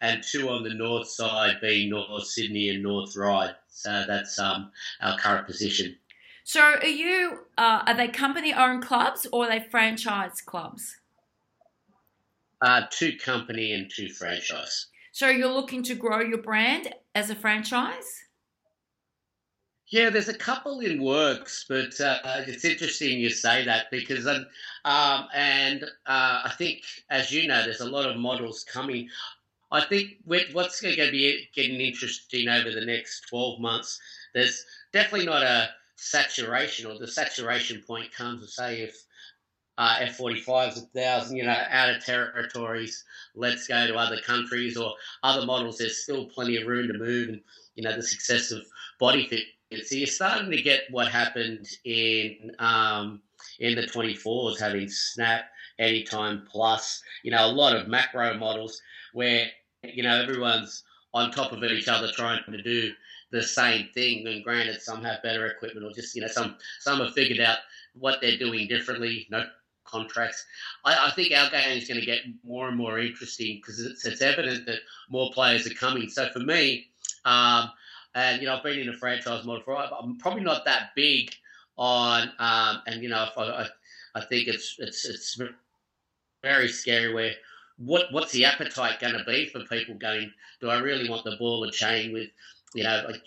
and 0.00 0.22
two 0.22 0.48
on 0.48 0.62
the 0.62 0.72
north 0.72 1.08
side 1.08 1.56
being 1.60 1.90
North 1.90 2.24
Sydney 2.24 2.68
and 2.68 2.80
North 2.80 3.16
Ryde. 3.16 3.56
So 3.66 4.04
that's 4.06 4.38
um, 4.38 4.70
our 5.00 5.18
current 5.18 5.48
position. 5.48 5.96
So, 6.44 6.60
are 6.60 6.86
you 6.86 7.46
uh, 7.58 7.82
are 7.84 7.94
they 7.94 8.06
company-owned 8.06 8.84
clubs 8.84 9.26
or 9.32 9.46
are 9.46 9.48
they 9.48 9.66
franchise 9.68 10.40
clubs? 10.40 10.98
Uh, 12.60 12.82
two 12.90 13.16
company 13.16 13.72
and 13.72 13.90
two 13.92 14.08
franchise. 14.08 14.86
So, 15.10 15.30
you're 15.30 15.52
looking 15.52 15.82
to 15.82 15.96
grow 15.96 16.20
your 16.20 16.38
brand 16.38 16.94
as 17.16 17.28
a 17.28 17.34
franchise? 17.34 18.22
Yeah, 19.92 20.08
there's 20.08 20.30
a 20.30 20.34
couple 20.34 20.80
in 20.80 21.02
works, 21.02 21.66
but 21.68 22.00
uh, 22.00 22.18
it's 22.46 22.64
interesting 22.64 23.18
you 23.20 23.28
say 23.28 23.62
that 23.66 23.90
because, 23.90 24.26
um, 24.26 24.46
um, 24.86 25.28
and 25.34 25.84
uh, 26.06 26.40
I 26.46 26.52
think, 26.56 26.80
as 27.10 27.30
you 27.30 27.46
know, 27.46 27.62
there's 27.62 27.82
a 27.82 27.90
lot 27.90 28.10
of 28.10 28.16
models 28.16 28.64
coming. 28.64 29.10
I 29.72 29.82
think 29.84 30.18
what's 30.24 30.80
going 30.80 30.96
to 30.96 31.10
be 31.10 31.48
getting 31.54 31.80
interesting 31.80 32.48
over 32.48 32.70
the 32.70 32.86
next 32.86 33.28
12 33.28 33.60
months, 33.60 34.00
there's 34.34 34.64
definitely 34.92 35.26
not 35.26 35.42
a 35.42 35.70
saturation, 35.96 36.90
or 36.90 36.98
the 36.98 37.08
saturation 37.08 37.82
point 37.86 38.12
comes 38.12 38.54
say 38.56 38.80
if 38.82 38.96
uh, 39.78 39.96
F-45s 40.00 40.76
a 40.76 40.80
thousand, 40.98 41.36
you 41.36 41.44
know, 41.44 41.56
out 41.70 41.90
of 41.90 42.04
territories, 42.04 43.04
let's 43.34 43.66
go 43.66 43.86
to 43.86 43.96
other 43.96 44.20
countries 44.20 44.76
or 44.76 44.94
other 45.22 45.46
models. 45.46 45.78
There's 45.78 46.02
still 46.02 46.26
plenty 46.26 46.56
of 46.56 46.66
room 46.66 46.88
to 46.88 46.98
move, 46.98 47.28
and 47.30 47.40
you 47.74 47.82
know, 47.82 47.96
the 47.96 48.02
success 48.02 48.50
of 48.50 48.62
body 49.00 49.26
fit 49.28 49.44
so 49.84 49.94
you're 49.94 50.06
starting 50.06 50.50
to 50.50 50.62
get 50.62 50.82
what 50.90 51.08
happened 51.08 51.66
in 51.84 52.52
um, 52.58 53.20
in 53.58 53.74
the 53.74 53.82
24s, 53.82 54.60
having 54.60 54.88
Snap, 54.88 55.44
Anytime 55.78 56.46
Plus, 56.50 57.02
you 57.22 57.30
know, 57.30 57.46
a 57.46 57.50
lot 57.50 57.74
of 57.74 57.88
macro 57.88 58.36
models 58.36 58.80
where 59.12 59.46
you 59.82 60.02
know 60.02 60.20
everyone's 60.20 60.84
on 61.14 61.30
top 61.30 61.52
of 61.52 61.62
each 61.64 61.88
other 61.88 62.10
trying 62.12 62.40
to 62.44 62.62
do 62.62 62.92
the 63.30 63.42
same 63.42 63.88
thing. 63.94 64.26
And 64.26 64.44
granted, 64.44 64.80
some 64.80 65.02
have 65.04 65.22
better 65.22 65.46
equipment, 65.46 65.86
or 65.86 65.92
just 65.92 66.14
you 66.14 66.22
know, 66.22 66.28
some 66.28 66.56
some 66.80 67.00
have 67.00 67.14
figured 67.14 67.40
out 67.40 67.58
what 67.94 68.20
they're 68.20 68.38
doing 68.38 68.68
differently. 68.68 69.26
No 69.30 69.44
contracts. 69.84 70.44
I, 70.84 71.08
I 71.08 71.10
think 71.10 71.32
our 71.32 71.50
game 71.50 71.78
is 71.78 71.88
going 71.88 72.00
to 72.00 72.06
get 72.06 72.20
more 72.44 72.68
and 72.68 72.76
more 72.76 72.98
interesting 72.98 73.56
because 73.56 73.80
it's, 73.84 74.06
it's 74.06 74.22
evident 74.22 74.66
that 74.66 74.78
more 75.10 75.30
players 75.32 75.66
are 75.66 75.74
coming. 75.74 76.08
So 76.08 76.28
for 76.30 76.40
me. 76.40 76.88
Um, 77.24 77.70
and 78.14 78.40
you 78.40 78.46
know, 78.46 78.56
I've 78.56 78.62
been 78.62 78.78
in 78.78 78.88
a 78.88 78.96
franchise 78.96 79.44
model 79.44 79.62
for. 79.62 79.76
I'm 79.76 80.18
probably 80.18 80.42
not 80.42 80.64
that 80.64 80.90
big 80.94 81.34
on, 81.76 82.30
um, 82.38 82.82
and 82.86 83.02
you 83.02 83.08
know, 83.08 83.28
I, 83.36 83.66
I 84.14 84.20
think 84.20 84.48
it's 84.48 84.76
it's 84.78 85.08
it's 85.08 85.40
very 86.42 86.68
scary. 86.68 87.14
Where 87.14 87.32
what 87.78 88.06
what's 88.12 88.32
the 88.32 88.44
appetite 88.44 89.00
going 89.00 89.16
to 89.16 89.24
be 89.24 89.48
for 89.48 89.60
people 89.60 89.94
going? 89.94 90.32
Do 90.60 90.68
I 90.68 90.78
really 90.78 91.08
want 91.08 91.24
the 91.24 91.36
ball 91.36 91.64
and 91.64 91.72
chain 91.72 92.12
with? 92.12 92.28
You 92.74 92.84
know, 92.84 93.04
like 93.06 93.20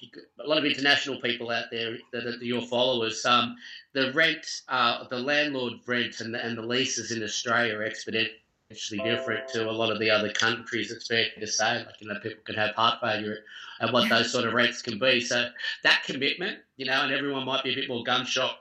a 0.44 0.48
lot 0.48 0.58
of 0.58 0.65
international 0.65 1.22
people 1.22 1.51
out 1.51 1.65
there 1.70 2.00
that 2.13 2.25
are 2.25 2.44
your 2.44 2.63
followers. 2.63 3.24
Um, 3.27 3.56
the 3.94 4.12
rent, 4.13 4.63
uh, 4.68 5.08
the 5.08 5.20
landlord 5.20 5.74
rent, 5.86 6.20
and 6.20 6.34
the, 6.34 6.44
and 6.44 6.58
the 6.58 6.63
leases 6.63 7.12
in 7.12 7.22
Australia 7.22 7.75
are 7.75 7.88
exponentially 7.88 8.32
actually 8.72 9.00
different 9.00 9.48
to 9.50 9.69
a 9.69 9.72
lot 9.72 9.91
of 9.91 10.00
the 10.00 10.10
other 10.10 10.31
countries. 10.31 10.91
It's 10.91 11.07
fair 11.07 11.27
to 11.39 11.48
say, 11.48 11.86
like 11.86 12.00
you 12.00 12.07
know, 12.07 12.19
people 12.19 12.43
can 12.45 12.55
have 12.55 12.75
heart 12.75 13.00
failure 13.01 13.39
and 13.79 13.91
what 13.91 14.10
those 14.10 14.31
sort 14.31 14.45
of 14.45 14.53
rates 14.53 14.81
can 14.81 14.98
be. 14.98 15.22
So 15.22 15.50
that 15.84 16.03
commitment, 16.05 16.60
you 16.77 16.86
know, 16.86 17.01
and 17.03 17.13
everyone 17.13 17.45
might 17.45 17.63
be 17.63 17.74
a 17.74 17.75
bit 17.75 17.89
more 17.89 18.03
gun 18.03 18.25
shot 18.25 18.57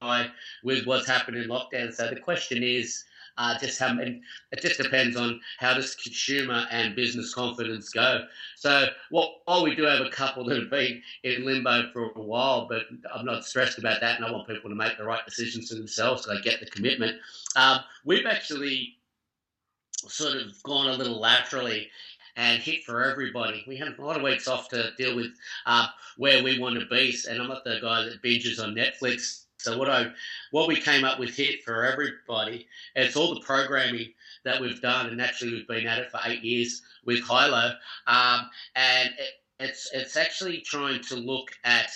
by 0.00 0.28
with 0.62 0.86
what's 0.86 1.06
happened 1.06 1.36
in 1.36 1.48
lockdown. 1.48 1.92
So 1.92 2.08
the 2.08 2.20
question 2.20 2.62
is. 2.62 3.04
Uh, 3.40 3.56
just 3.56 3.78
how 3.78 3.92
many, 3.92 4.20
it 4.50 4.60
just 4.60 4.78
depends 4.82 5.16
on 5.16 5.40
how 5.60 5.72
does 5.72 5.94
consumer 5.94 6.66
and 6.72 6.96
business 6.96 7.32
confidence 7.32 7.88
go. 7.90 8.24
So 8.56 8.88
while 9.10 9.62
we 9.62 9.76
do 9.76 9.84
have 9.84 10.04
a 10.04 10.10
couple 10.10 10.44
that 10.46 10.58
have 10.58 10.70
been 10.70 11.00
in 11.22 11.46
limbo 11.46 11.88
for 11.92 12.10
a 12.16 12.20
while, 12.20 12.66
but 12.66 12.86
I'm 13.14 13.24
not 13.24 13.44
stressed 13.44 13.78
about 13.78 14.00
that, 14.00 14.16
and 14.16 14.24
I 14.24 14.32
want 14.32 14.48
people 14.48 14.68
to 14.68 14.74
make 14.74 14.98
the 14.98 15.04
right 15.04 15.24
decisions 15.24 15.68
for 15.68 15.76
themselves 15.76 16.24
so 16.24 16.34
they 16.34 16.40
get 16.40 16.58
the 16.58 16.66
commitment. 16.66 17.16
Um, 17.54 17.78
we've 18.04 18.26
actually 18.26 18.97
sort 20.06 20.36
of 20.36 20.62
gone 20.62 20.88
a 20.88 20.96
little 20.96 21.20
laterally 21.20 21.90
and 22.36 22.62
HIIT 22.62 22.84
for 22.84 23.04
everybody. 23.04 23.64
We 23.66 23.76
had 23.76 23.88
a 23.88 24.04
lot 24.04 24.16
of 24.16 24.22
weeks 24.22 24.46
off 24.46 24.68
to 24.68 24.92
deal 24.96 25.16
with 25.16 25.32
uh, 25.66 25.88
where 26.16 26.42
we 26.42 26.58
want 26.58 26.78
to 26.78 26.86
be, 26.86 27.16
and 27.28 27.42
I'm 27.42 27.48
not 27.48 27.64
the 27.64 27.80
guy 27.82 28.04
that 28.04 28.22
binges 28.22 28.62
on 28.62 28.74
Netflix. 28.74 29.44
So 29.58 29.76
what 29.76 29.90
I 29.90 30.12
what 30.52 30.68
we 30.68 30.80
came 30.80 31.04
up 31.04 31.18
with 31.18 31.30
HIIT 31.30 31.62
for 31.64 31.84
everybody, 31.84 32.68
it's 32.94 33.16
all 33.16 33.34
the 33.34 33.40
programming 33.40 34.12
that 34.44 34.60
we've 34.60 34.80
done, 34.80 35.08
and 35.08 35.16
naturally 35.16 35.54
we've 35.54 35.66
been 35.66 35.88
at 35.88 35.98
it 35.98 36.12
for 36.12 36.20
eight 36.26 36.44
years 36.44 36.82
with 37.04 37.20
High 37.24 37.48
Low, 37.48 37.72
um, 38.06 38.48
and 38.76 39.08
it, 39.18 39.34
it's 39.58 39.90
it's 39.92 40.16
actually 40.16 40.60
trying 40.60 41.02
to 41.02 41.16
look 41.16 41.50
at 41.64 41.90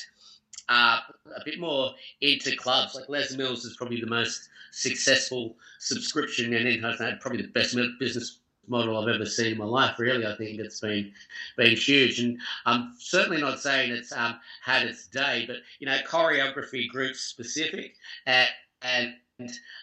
uh, 0.68 1.00
a 1.36 1.44
bit 1.44 1.58
more 1.58 1.92
into 2.20 2.56
clubs. 2.56 2.94
Like 2.94 3.08
Les 3.08 3.36
Mills 3.36 3.64
is 3.64 3.76
probably 3.76 4.00
the 4.00 4.06
most 4.06 4.48
successful 4.70 5.56
subscription 5.78 6.54
and 6.54 7.20
probably 7.20 7.42
the 7.42 7.48
best 7.48 7.76
business 7.98 8.38
model 8.68 8.96
I've 8.96 9.14
ever 9.14 9.26
seen 9.26 9.52
in 9.52 9.58
my 9.58 9.64
life. 9.64 9.98
Really, 9.98 10.26
I 10.26 10.36
think 10.36 10.58
it's 10.58 10.80
been 10.80 11.12
been 11.56 11.76
huge, 11.76 12.20
and 12.20 12.38
I'm 12.66 12.94
certainly 12.98 13.40
not 13.40 13.60
saying 13.60 13.92
it's 13.92 14.12
um, 14.12 14.38
had 14.62 14.86
its 14.86 15.06
day, 15.06 15.44
but 15.46 15.56
you 15.78 15.86
know, 15.86 15.98
choreography 16.06 16.88
group 16.88 17.16
specific, 17.16 17.96
and, 18.26 19.12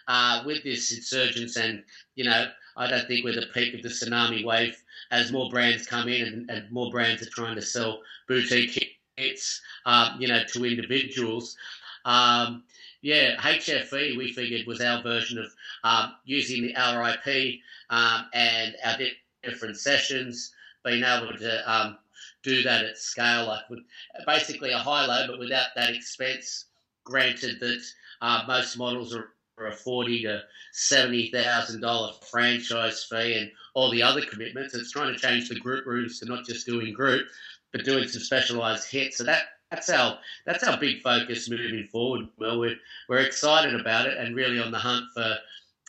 uh, 0.08 0.42
with 0.46 0.62
this 0.64 0.92
insurgence, 0.92 1.56
and 1.56 1.84
you 2.14 2.24
know, 2.24 2.48
I 2.76 2.86
don't 2.86 3.06
think 3.06 3.24
we're 3.24 3.34
the 3.34 3.46
peak 3.52 3.74
of 3.74 3.82
the 3.82 3.88
tsunami 3.88 4.44
wave 4.44 4.82
as 5.10 5.32
more 5.32 5.50
brands 5.50 5.86
come 5.86 6.08
in 6.08 6.26
and, 6.26 6.50
and 6.50 6.70
more 6.70 6.90
brands 6.90 7.22
are 7.22 7.30
trying 7.30 7.56
to 7.56 7.62
sell 7.62 8.00
boutique 8.28 8.99
kits, 9.20 9.60
um, 9.86 10.16
you 10.18 10.28
know, 10.28 10.42
to 10.44 10.64
individuals. 10.64 11.56
Um, 12.04 12.64
yeah, 13.02 13.36
HFE 13.40 14.16
we 14.16 14.32
figured 14.32 14.66
was 14.66 14.80
our 14.80 15.02
version 15.02 15.38
of 15.38 15.52
um, 15.84 16.14
using 16.24 16.62
the 16.62 16.74
RIP 16.74 17.60
um, 17.88 18.26
and 18.34 18.74
our 18.84 18.96
different 19.42 19.76
sessions, 19.78 20.52
being 20.84 21.02
able 21.02 21.32
to 21.36 21.72
um, 21.72 21.98
do 22.42 22.62
that 22.62 22.84
at 22.84 22.98
scale, 22.98 23.46
like 23.46 23.68
with 23.70 23.80
basically 24.26 24.72
a 24.72 24.78
high 24.78 25.06
low, 25.06 25.26
but 25.28 25.38
without 25.38 25.68
that 25.76 25.90
expense. 25.90 26.66
Granted 27.04 27.58
that 27.60 27.82
uh, 28.20 28.44
most 28.46 28.76
models 28.76 29.16
are, 29.16 29.30
are 29.58 29.68
a 29.68 29.74
forty 29.74 30.22
to 30.22 30.42
seventy 30.72 31.30
thousand 31.30 31.80
dollar 31.80 32.12
franchise 32.30 33.04
fee 33.04 33.38
and 33.38 33.50
all 33.74 33.90
the 33.90 34.02
other 34.02 34.20
commitments. 34.20 34.74
It's 34.74 34.92
trying 34.92 35.12
to 35.12 35.18
change 35.18 35.48
the 35.48 35.58
group 35.58 35.86
rooms 35.86 36.20
to 36.20 36.26
not 36.26 36.44
just 36.44 36.66
doing 36.66 36.92
group, 36.92 37.26
but 37.72 37.84
doing 37.84 38.08
some 38.08 38.22
specialized 38.22 38.90
hits. 38.90 39.18
So 39.18 39.24
that 39.24 39.42
that's 39.70 39.88
our 39.88 40.18
that's 40.46 40.64
our 40.64 40.78
big 40.78 41.02
focus 41.02 41.48
moving 41.48 41.86
forward. 41.86 42.28
Well, 42.38 42.58
we're 42.58 42.76
we're 43.08 43.18
excited 43.18 43.78
about 43.78 44.06
it 44.06 44.16
and 44.18 44.34
really 44.34 44.60
on 44.60 44.70
the 44.70 44.78
hunt 44.78 45.06
for 45.14 45.36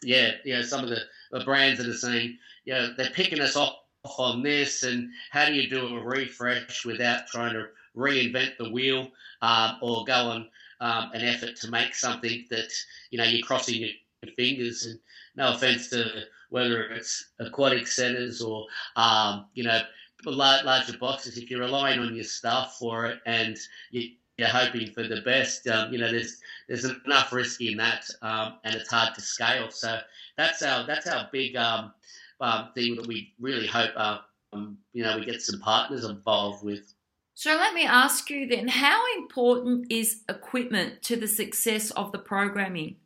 yeah, 0.04 0.32
you 0.44 0.54
know, 0.54 0.62
some 0.62 0.84
of 0.84 0.90
the, 0.90 1.02
the 1.32 1.44
brands 1.44 1.80
that 1.80 1.88
are 1.88 1.94
saying, 1.94 2.38
you 2.66 2.74
know, 2.74 2.94
they're 2.98 3.12
picking 3.12 3.40
us 3.40 3.56
off 3.56 3.76
on 4.18 4.42
this 4.42 4.84
and 4.84 5.10
how 5.30 5.46
do 5.46 5.54
you 5.54 5.70
do 5.70 5.96
a 5.96 6.04
refresh 6.04 6.86
without 6.86 7.28
trying 7.28 7.54
to 7.54 7.68
reinvent 7.96 8.58
the 8.58 8.70
wheel 8.70 9.10
um, 9.42 9.78
or 9.82 10.04
go 10.06 10.14
on 10.14 10.50
um, 10.80 11.12
an 11.14 11.22
effort 11.22 11.56
to 11.58 11.70
make 11.70 11.94
something 11.94 12.46
that 12.50 12.72
you 13.12 13.18
know 13.18 13.24
you're 13.24 13.46
crossing 13.46 13.76
your 13.76 13.92
fingers 14.36 14.88
and 14.88 15.00
no 15.36 15.54
offense 15.54 15.90
to 15.90 16.24
whether 16.50 16.84
it's 16.86 17.30
aquatic 17.40 17.86
centers 17.86 18.42
or 18.42 18.66
um, 18.96 19.46
you 19.54 19.64
know 19.64 19.82
larger 20.26 20.98
boxes, 20.98 21.38
if 21.38 21.50
you're 21.50 21.62
relying 21.62 22.00
on 22.00 22.16
your 22.16 22.24
staff 22.24 22.76
for 22.80 23.08
it 23.08 23.20
and 23.26 23.58
you, 23.92 24.10
are 24.42 24.48
hoping 24.48 24.92
for 24.92 25.04
the 25.08 25.22
best, 25.22 25.68
um, 25.68 25.94
you 25.94 26.00
know, 26.00 26.12
there's 26.12 26.40
there's 26.68 26.86
enough 27.06 27.32
risk 27.32 27.62
in 27.62 27.78
that, 27.78 28.06
um, 28.24 28.56
and 28.64 28.74
it's 28.74 28.90
hard 28.90 29.14
to 29.14 29.22
scale. 29.22 29.70
So 29.70 30.00
that's 30.38 30.64
our 30.64 30.86
that's 30.88 31.08
our 31.08 31.30
big 31.32 31.56
um, 31.56 31.94
um 32.40 32.70
thing 32.74 32.96
that 32.96 33.08
we 33.08 33.34
really 33.40 33.68
hope, 33.68 33.92
um, 33.96 34.78
you 34.94 35.04
know, 35.04 35.18
we 35.18 35.26
get 35.26 35.42
some 35.42 35.60
partners 35.60 36.06
involved 36.06 36.64
with. 36.64 36.94
So 37.34 37.56
let 37.56 37.74
me 37.74 37.86
ask 37.86 38.30
you 38.30 38.48
then, 38.48 38.68
how 38.68 39.02
important 39.18 39.92
is 39.92 40.22
equipment 40.30 41.02
to 41.04 41.16
the 41.16 41.28
success 41.28 41.90
of 41.92 42.12
the 42.12 42.20
programming? 42.20 42.98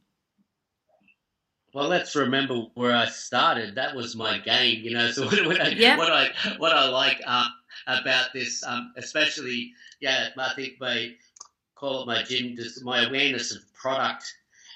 Well, 1.76 1.90
let's 1.90 2.16
remember 2.16 2.68
where 2.76 2.96
I 2.96 3.06
started. 3.08 3.76
That 3.76 3.94
was 3.94 4.16
my 4.16 4.38
game, 4.38 4.82
you 4.86 4.92
know. 4.92 5.12
So 5.12 5.26
what, 5.26 5.46
what, 5.46 5.60
I, 5.60 5.68
yeah. 5.72 5.98
what 5.98 6.10
I 6.10 6.30
what 6.58 6.72
I 6.72 6.88
like 6.88 7.22
um, 7.28 7.50
about 7.86 8.32
this, 8.34 8.64
um, 8.64 8.94
especially, 8.96 9.74
yeah, 10.00 10.30
I 10.38 10.54
think 10.56 10.80
my 10.80 11.12
call 11.76 12.02
it 12.02 12.08
my 12.08 12.24
gym, 12.24 12.56
just 12.56 12.82
my 12.86 13.04
awareness 13.04 13.54
of 13.54 13.62
product 13.74 14.24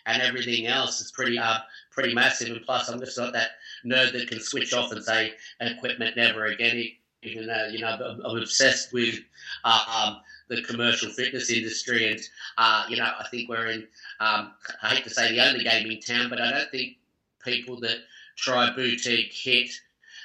and 0.08 0.22
everything 0.22 0.68
else 0.68 1.00
is 1.00 1.10
pretty 1.14 1.40
uh, 1.40 1.60
pretty 1.90 2.14
massive. 2.14 2.50
And 2.50 2.66
plus, 2.66 2.90
I'm 2.90 3.00
just 3.00 3.18
not 3.18 3.32
that 3.32 3.52
nerd 3.86 4.12
that 4.12 4.28
can 4.28 4.42
switch 4.42 4.74
off 4.74 4.92
and 4.92 5.02
say 5.02 5.32
equipment 5.62 6.18
never 6.18 6.48
again. 6.48 6.84
Even 7.24 7.48
though 7.48 7.68
you 7.68 7.80
know 7.80 7.92
I'm, 7.92 8.26
I'm 8.26 8.38
obsessed 8.40 8.92
with 8.92 9.22
uh, 9.64 9.86
um, 10.06 10.22
the 10.50 10.62
commercial 10.64 11.10
fitness 11.12 11.50
industry, 11.50 12.12
and 12.12 12.20
uh, 12.58 12.86
you 12.90 12.98
know 12.98 13.12
I 13.20 13.28
think 13.30 13.50
we're 13.50 13.68
in 13.68 13.88
um, 14.20 14.54
I 14.82 14.90
hate 14.90 15.04
to 15.06 15.10
say 15.10 15.32
the 15.32 15.48
only 15.48 15.64
game 15.64 15.90
in 15.90 16.00
town, 16.00 16.30
but 16.30 16.42
I 16.42 16.52
don't 16.52 16.72
think 16.72 16.98
people 17.44 17.80
that 17.82 17.98
try 18.36 18.74
boutique 18.76 19.34
hit 19.34 19.72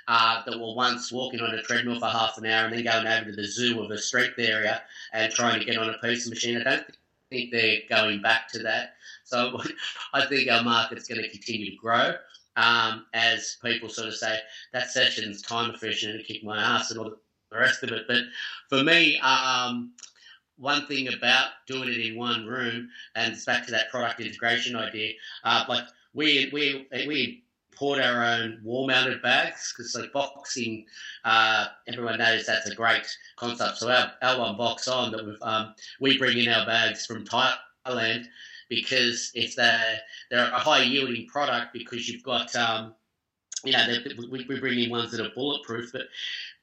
uh, 0.09 0.43
that 0.45 0.59
were 0.59 0.75
once 0.75 1.12
walking 1.12 1.40
on 1.40 1.54
a 1.54 1.62
treadmill 1.62 1.99
for 1.99 2.07
half 2.07 2.38
an 2.38 2.47
hour 2.47 2.66
and 2.66 2.75
then 2.75 2.85
going 2.85 3.07
over 3.07 3.31
to 3.31 3.37
the 3.37 3.47
zoo 3.47 3.83
of 3.83 3.90
a 3.90 3.99
strength 3.99 4.38
area 4.38 4.83
and 5.12 5.33
trying 5.33 5.59
to 5.59 5.64
get 5.64 5.78
on 5.78 5.90
a 5.90 5.99
piece 5.99 6.26
of 6.26 6.31
machine. 6.31 6.59
I 6.59 6.64
don't 6.64 6.87
think 7.31 7.50
they're 7.50 7.78
going 7.88 8.21
back 8.21 8.49
to 8.52 8.59
that. 8.61 8.95
So 9.25 9.61
I 10.14 10.26
think 10.26 10.50
our 10.50 10.62
market's 10.62 11.09
going 11.09 11.23
to 11.23 11.31
continue 11.31 11.71
to 11.71 11.76
grow 11.76 12.14
um, 12.57 13.07
as 13.14 13.57
people 13.64 13.88
sort 13.88 14.09
of 14.09 14.14
say 14.14 14.38
that 14.73 14.90
session's 14.90 15.43
time 15.43 15.71
efficient 15.71 16.16
and 16.16 16.25
kick 16.25 16.45
my 16.45 16.59
ass 16.59 16.90
and 16.90 17.00
all 17.00 17.11
the 17.11 17.59
rest 17.59 17.83
of 17.83 17.90
it. 17.90 18.07
But 18.07 18.25
for 18.69 18.85
me, 18.85 19.19
um, 19.21 19.93
one 20.56 20.87
thing 20.87 21.08
about 21.08 21.49
doing 21.66 21.88
it 21.88 21.99
in 21.99 22.16
one 22.16 22.46
room, 22.46 22.88
and 23.14 23.32
it's 23.32 23.44
back 23.44 23.64
to 23.66 23.73
that 23.73 23.90
product 23.90 24.20
integration 24.20 24.76
idea. 24.76 25.12
Uh, 25.42 25.64
like 25.68 25.84
we 26.12 26.50
we 26.52 26.87
we 27.06 27.44
import 27.73 27.99
our 27.99 28.25
own 28.25 28.61
wall-mounted 28.62 29.20
bags 29.20 29.75
because 29.76 29.96
like 29.96 30.12
boxing, 30.12 30.87
uh, 31.25 31.66
everyone 31.88 32.18
knows 32.18 32.46
that's 32.46 32.70
a 32.70 32.75
great 32.75 33.04
concept. 33.37 33.78
So 33.78 33.90
our, 33.90 34.12
our 34.23 34.38
one 34.38 34.56
box 34.56 34.87
on 34.87 35.11
that 35.12 35.26
we've 35.26 35.42
um, 35.42 35.75
we 36.00 36.16
bring 36.18 36.38
in 36.38 36.49
our 36.49 36.64
bags 36.66 37.04
from 37.04 37.25
Thailand 37.25 38.26
because 38.68 39.32
if 39.34 39.56
they're 39.56 39.99
they're 40.30 40.52
a 40.52 40.58
high 40.58 40.82
yielding 40.82 41.26
product 41.26 41.73
because 41.73 42.08
you've 42.08 42.23
got 42.23 42.54
um, 42.54 42.94
you 43.64 43.73
know 43.73 43.87
we, 44.30 44.46
we 44.49 44.61
bring 44.61 44.78
in 44.78 44.90
ones 44.90 45.11
that 45.11 45.25
are 45.25 45.34
bulletproof, 45.34 45.90
but 45.92 46.02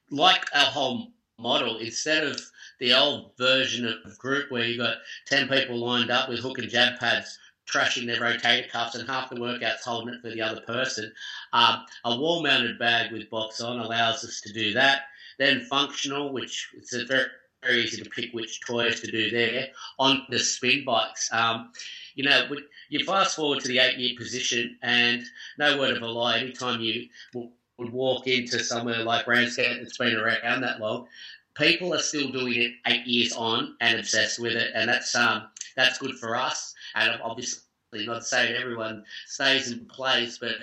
like 0.10 0.46
our 0.56 0.66
whole 0.66 1.12
model, 1.38 1.78
instead 1.78 2.24
of 2.24 2.40
the 2.82 2.94
old 2.94 3.32
version 3.38 3.86
of 3.86 4.18
group 4.18 4.52
where 4.52 4.66
you've 4.66 4.80
got 4.80 4.98
10 5.28 5.48
people 5.48 5.78
lined 5.78 6.10
up 6.10 6.28
with 6.28 6.40
hook 6.40 6.58
and 6.58 6.68
jab 6.68 7.00
pads 7.00 7.38
trashing 7.72 8.08
their 8.08 8.20
rotator 8.20 8.68
cuffs 8.70 8.96
and 8.96 9.08
half 9.08 9.30
the 9.30 9.40
workout's 9.40 9.86
holding 9.86 10.16
it 10.16 10.22
for 10.22 10.32
the 10.32 10.42
other 10.42 10.62
person. 10.62 11.14
Um, 11.54 11.86
a 12.04 12.18
wall 12.18 12.42
mounted 12.42 12.80
bag 12.80 13.12
with 13.12 13.30
box 13.30 13.62
on 13.62 13.80
allows 13.80 14.26
us 14.26 14.42
to 14.42 14.52
do 14.52 14.74
that. 14.74 15.04
Then 15.38 15.62
functional, 15.62 16.34
which 16.34 16.70
it's 16.76 16.96
very, 17.04 17.28
very 17.64 17.84
easy 17.84 18.02
to 18.02 18.10
pick 18.10 18.34
which 18.34 18.60
toys 18.62 19.00
to 19.02 19.12
do 19.12 19.30
there 19.30 19.68
on 20.00 20.26
the 20.30 20.40
spin 20.40 20.84
bikes. 20.84 21.32
Um, 21.32 21.72
you 22.16 22.24
know, 22.24 22.50
you 22.90 23.06
fast 23.06 23.36
forward 23.36 23.60
to 23.62 23.68
the 23.68 23.78
eight 23.78 23.98
year 23.98 24.16
position, 24.18 24.78
and 24.82 25.24
no 25.60 25.78
word 25.78 25.96
of 25.96 26.04
a 26.04 26.08
lie, 26.08 26.40
anytime 26.40 26.82
you 26.82 27.08
would 27.34 27.92
walk 27.92 28.28
into 28.28 28.64
somewhere 28.64 29.04
like 29.04 29.28
Ramsgate 29.28 29.78
that's 29.80 29.98
been 29.98 30.16
around 30.16 30.62
that 30.62 30.80
long, 30.80 31.08
people 31.56 31.94
are 31.94 32.00
still 32.00 32.32
doing 32.32 32.56
it 32.56 32.72
eight 32.88 33.06
years 33.06 33.34
on 33.34 33.76
and 33.82 34.00
obsessed 34.00 34.40
with 34.40 34.54
it, 34.54 34.72
and 34.76 34.90
that's 34.90 35.16
um 35.16 35.44
that's 35.76 35.98
good 35.98 36.18
for 36.18 36.36
us. 36.36 36.74
And 36.96 37.20
obviously, 37.22 37.62
not 37.94 38.26
saying 38.26 38.56
everyone 38.56 39.04
stays 39.28 39.72
in 39.72 39.86
place, 39.86 40.38
but 40.38 40.56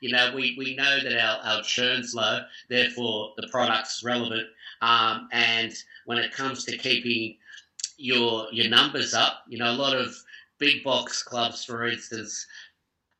you 0.00 0.10
know 0.10 0.32
we, 0.34 0.54
we 0.58 0.76
know 0.76 0.98
that 1.02 1.18
our, 1.18 1.40
our 1.44 1.62
churn's 1.62 2.14
low, 2.14 2.40
therefore 2.68 3.32
the 3.36 3.48
product's 3.48 4.02
relevant. 4.04 4.46
Um, 4.82 5.28
and 5.32 5.72
when 6.04 6.18
it 6.18 6.32
comes 6.32 6.64
to 6.64 6.76
keeping 6.76 7.36
your 7.96 8.48
your 8.52 8.68
numbers 8.68 9.14
up, 9.14 9.44
you 9.48 9.58
know 9.58 9.70
a 9.70 9.72
lot 9.72 9.96
of 9.96 10.14
big 10.58 10.84
box 10.84 11.22
clubs, 11.22 11.64
for 11.64 11.86
instance. 11.86 12.46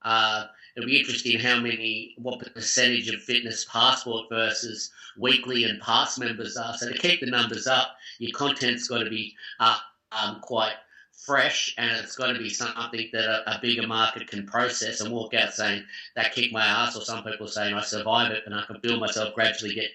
Uh, 0.02 0.44
it'll 0.76 0.88
be 0.88 0.98
interesting 0.98 1.38
how 1.38 1.60
many, 1.60 2.14
what 2.18 2.40
percentage 2.54 3.08
of 3.08 3.22
fitness 3.22 3.64
passport 3.70 4.26
versus 4.28 4.90
weekly 5.16 5.64
and 5.64 5.80
pass 5.80 6.18
members 6.18 6.56
are. 6.56 6.76
So 6.76 6.90
to 6.90 6.98
keep 6.98 7.20
the 7.20 7.26
numbers 7.26 7.66
up, 7.66 7.96
your 8.18 8.32
content's 8.32 8.88
got 8.88 8.98
to 8.98 9.10
be 9.10 9.34
uh, 9.60 9.78
um, 10.12 10.40
quite 10.40 10.74
fresh 11.12 11.74
and 11.78 11.90
it's 11.92 12.16
got 12.16 12.32
to 12.32 12.38
be 12.38 12.50
something 12.50 13.08
that 13.12 13.24
a, 13.24 13.56
a, 13.56 13.58
bigger 13.60 13.86
market 13.86 14.26
can 14.26 14.44
process 14.46 15.00
and 15.00 15.12
walk 15.12 15.32
out 15.32 15.54
saying 15.54 15.82
that 16.16 16.34
kicked 16.34 16.52
my 16.52 16.64
ass 16.64 16.96
or 16.96 17.02
some 17.02 17.22
people 17.22 17.46
saying 17.46 17.72
I 17.72 17.82
survive 17.82 18.32
it 18.32 18.42
and 18.46 18.54
I 18.54 18.62
can 18.64 18.80
build 18.82 19.00
myself 19.00 19.32
gradually 19.34 19.74
get 19.74 19.90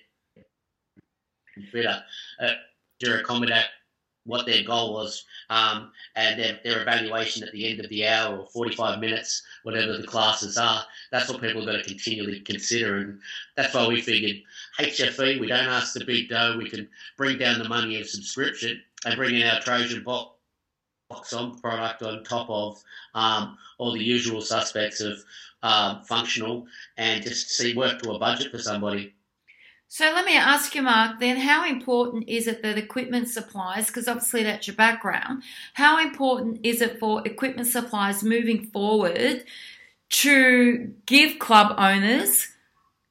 better 1.74 2.02
uh, 2.40 2.54
to 3.02 3.24
what 4.30 4.46
their 4.46 4.64
goal 4.64 4.94
was 4.94 5.26
um, 5.50 5.92
and 6.16 6.40
their, 6.40 6.60
their 6.64 6.82
evaluation 6.82 7.44
at 7.44 7.52
the 7.52 7.70
end 7.70 7.80
of 7.80 7.90
the 7.90 8.08
hour 8.08 8.38
or 8.38 8.48
45 8.48 9.00
minutes, 9.00 9.44
whatever 9.64 9.98
the 9.98 10.08
classes 10.08 10.58
are. 10.58 10.84
That's 11.12 11.30
what 11.30 11.42
people 11.42 11.64
are 11.64 11.66
going 11.66 11.84
to 11.84 11.90
continually 11.90 12.40
consider. 12.42 12.98
And 12.98 13.20
that's 13.58 13.74
why 13.74 13.88
we 13.88 14.02
figured 14.02 14.38
HFE, 14.80 15.40
we 15.40 15.48
don't 15.48 15.66
ask 15.66 15.94
the 15.94 16.06
big 16.06 16.30
dough, 16.30 16.56
we 16.58 16.70
can 16.70 16.88
bring 17.18 17.38
down 17.38 17.60
the 17.60 17.68
money 17.68 18.00
of 18.00 18.08
subscription 18.08 18.82
and 19.06 19.16
bring 19.16 19.36
in 19.36 19.48
our 19.48 19.60
Trojan 19.62 20.04
box 20.04 21.34
on 21.34 21.60
product 21.60 22.04
on 22.04 22.24
top 22.24 22.50
of 22.50 22.82
um, 23.16 23.58
all 23.80 23.92
the 23.92 24.04
usual 24.04 24.42
suspects 24.42 25.02
of 25.02 25.18
um, 25.64 26.04
functional 26.04 26.66
and 26.98 27.24
just 27.24 27.50
see 27.50 27.76
work 27.76 28.02
to 28.02 28.12
a 28.12 28.20
budget 28.20 28.52
for 28.52 28.60
somebody. 28.60 29.14
So 29.92 30.06
let 30.06 30.24
me 30.24 30.38
ask 30.38 30.76
you, 30.76 30.84
Mark, 30.84 31.20
then 31.20 31.38
how 31.38 31.68
important 31.68 32.30
is 32.30 32.46
it 32.46 32.62
that 32.62 32.78
equipment 32.78 33.28
suppliers, 33.28 33.88
because 33.88 34.08
obviously 34.08 34.44
that's 34.44 34.68
your 34.68 34.76
background, 34.76 35.42
how 35.74 36.00
important 36.00 36.60
is 36.64 36.80
it 36.82 37.00
for 37.00 37.26
equipment 37.28 37.68
suppliers 37.68 38.24
moving 38.24 38.68
forward 38.68 39.46
to 40.10 40.94
give 41.08 41.40
club 41.40 41.74
owners 41.80 42.50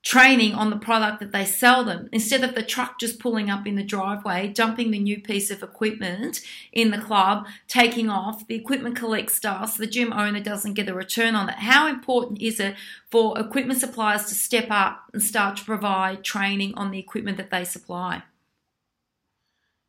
training 0.09 0.55
on 0.55 0.71
the 0.71 0.77
product 0.77 1.21
that 1.21 1.33
they 1.33 1.45
sell 1.45 1.85
them 1.85 2.09
instead 2.13 2.43
of 2.43 2.55
the 2.55 2.63
truck 2.63 2.99
just 2.99 3.19
pulling 3.19 3.51
up 3.51 3.67
in 3.67 3.75
the 3.75 3.83
driveway, 3.83 4.49
dumping 4.49 4.91
the 4.91 4.99
new 4.99 5.21
piece 5.21 5.51
of 5.51 5.63
equipment 5.63 6.41
in 6.73 6.91
the 6.91 6.97
club, 6.97 7.45
taking 7.67 8.09
off, 8.09 8.47
the 8.47 8.55
equipment 8.55 8.97
collects 8.97 9.39
dust, 9.39 9.77
the 9.77 9.87
gym 9.87 10.11
owner 10.15 10.41
doesn't 10.41 10.73
get 10.73 10.89
a 10.89 10.95
return 10.95 11.35
on 11.35 11.45
that. 11.45 11.59
How 11.59 11.89
important 11.89 12.41
is 12.41 12.59
it 12.59 12.75
for 13.11 13.39
equipment 13.39 13.81
suppliers 13.81 14.25
to 14.25 14.35
step 14.35 14.69
up 14.71 15.03
and 15.13 15.23
start 15.23 15.59
to 15.59 15.65
provide 15.67 16.25
training 16.25 16.73
on 16.75 16.91
the 16.91 16.99
equipment 16.99 17.37
that 17.37 17.51
they 17.51 17.67
supply? 17.67 18.23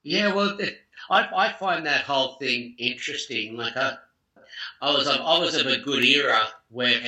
Yeah, 0.03 0.35
well, 0.35 0.57
I, 1.09 1.29
I 1.33 1.53
find 1.53 1.85
that 1.85 2.01
whole 2.01 2.33
thing 2.33 2.75
interesting. 2.77 3.55
Like 3.55 3.77
I, 3.77 3.93
I 4.81 4.91
was, 4.91 5.07
I 5.07 5.39
was 5.39 5.55
of 5.55 5.67
a 5.67 5.77
good 5.77 6.03
era 6.03 6.41
where 6.67 6.99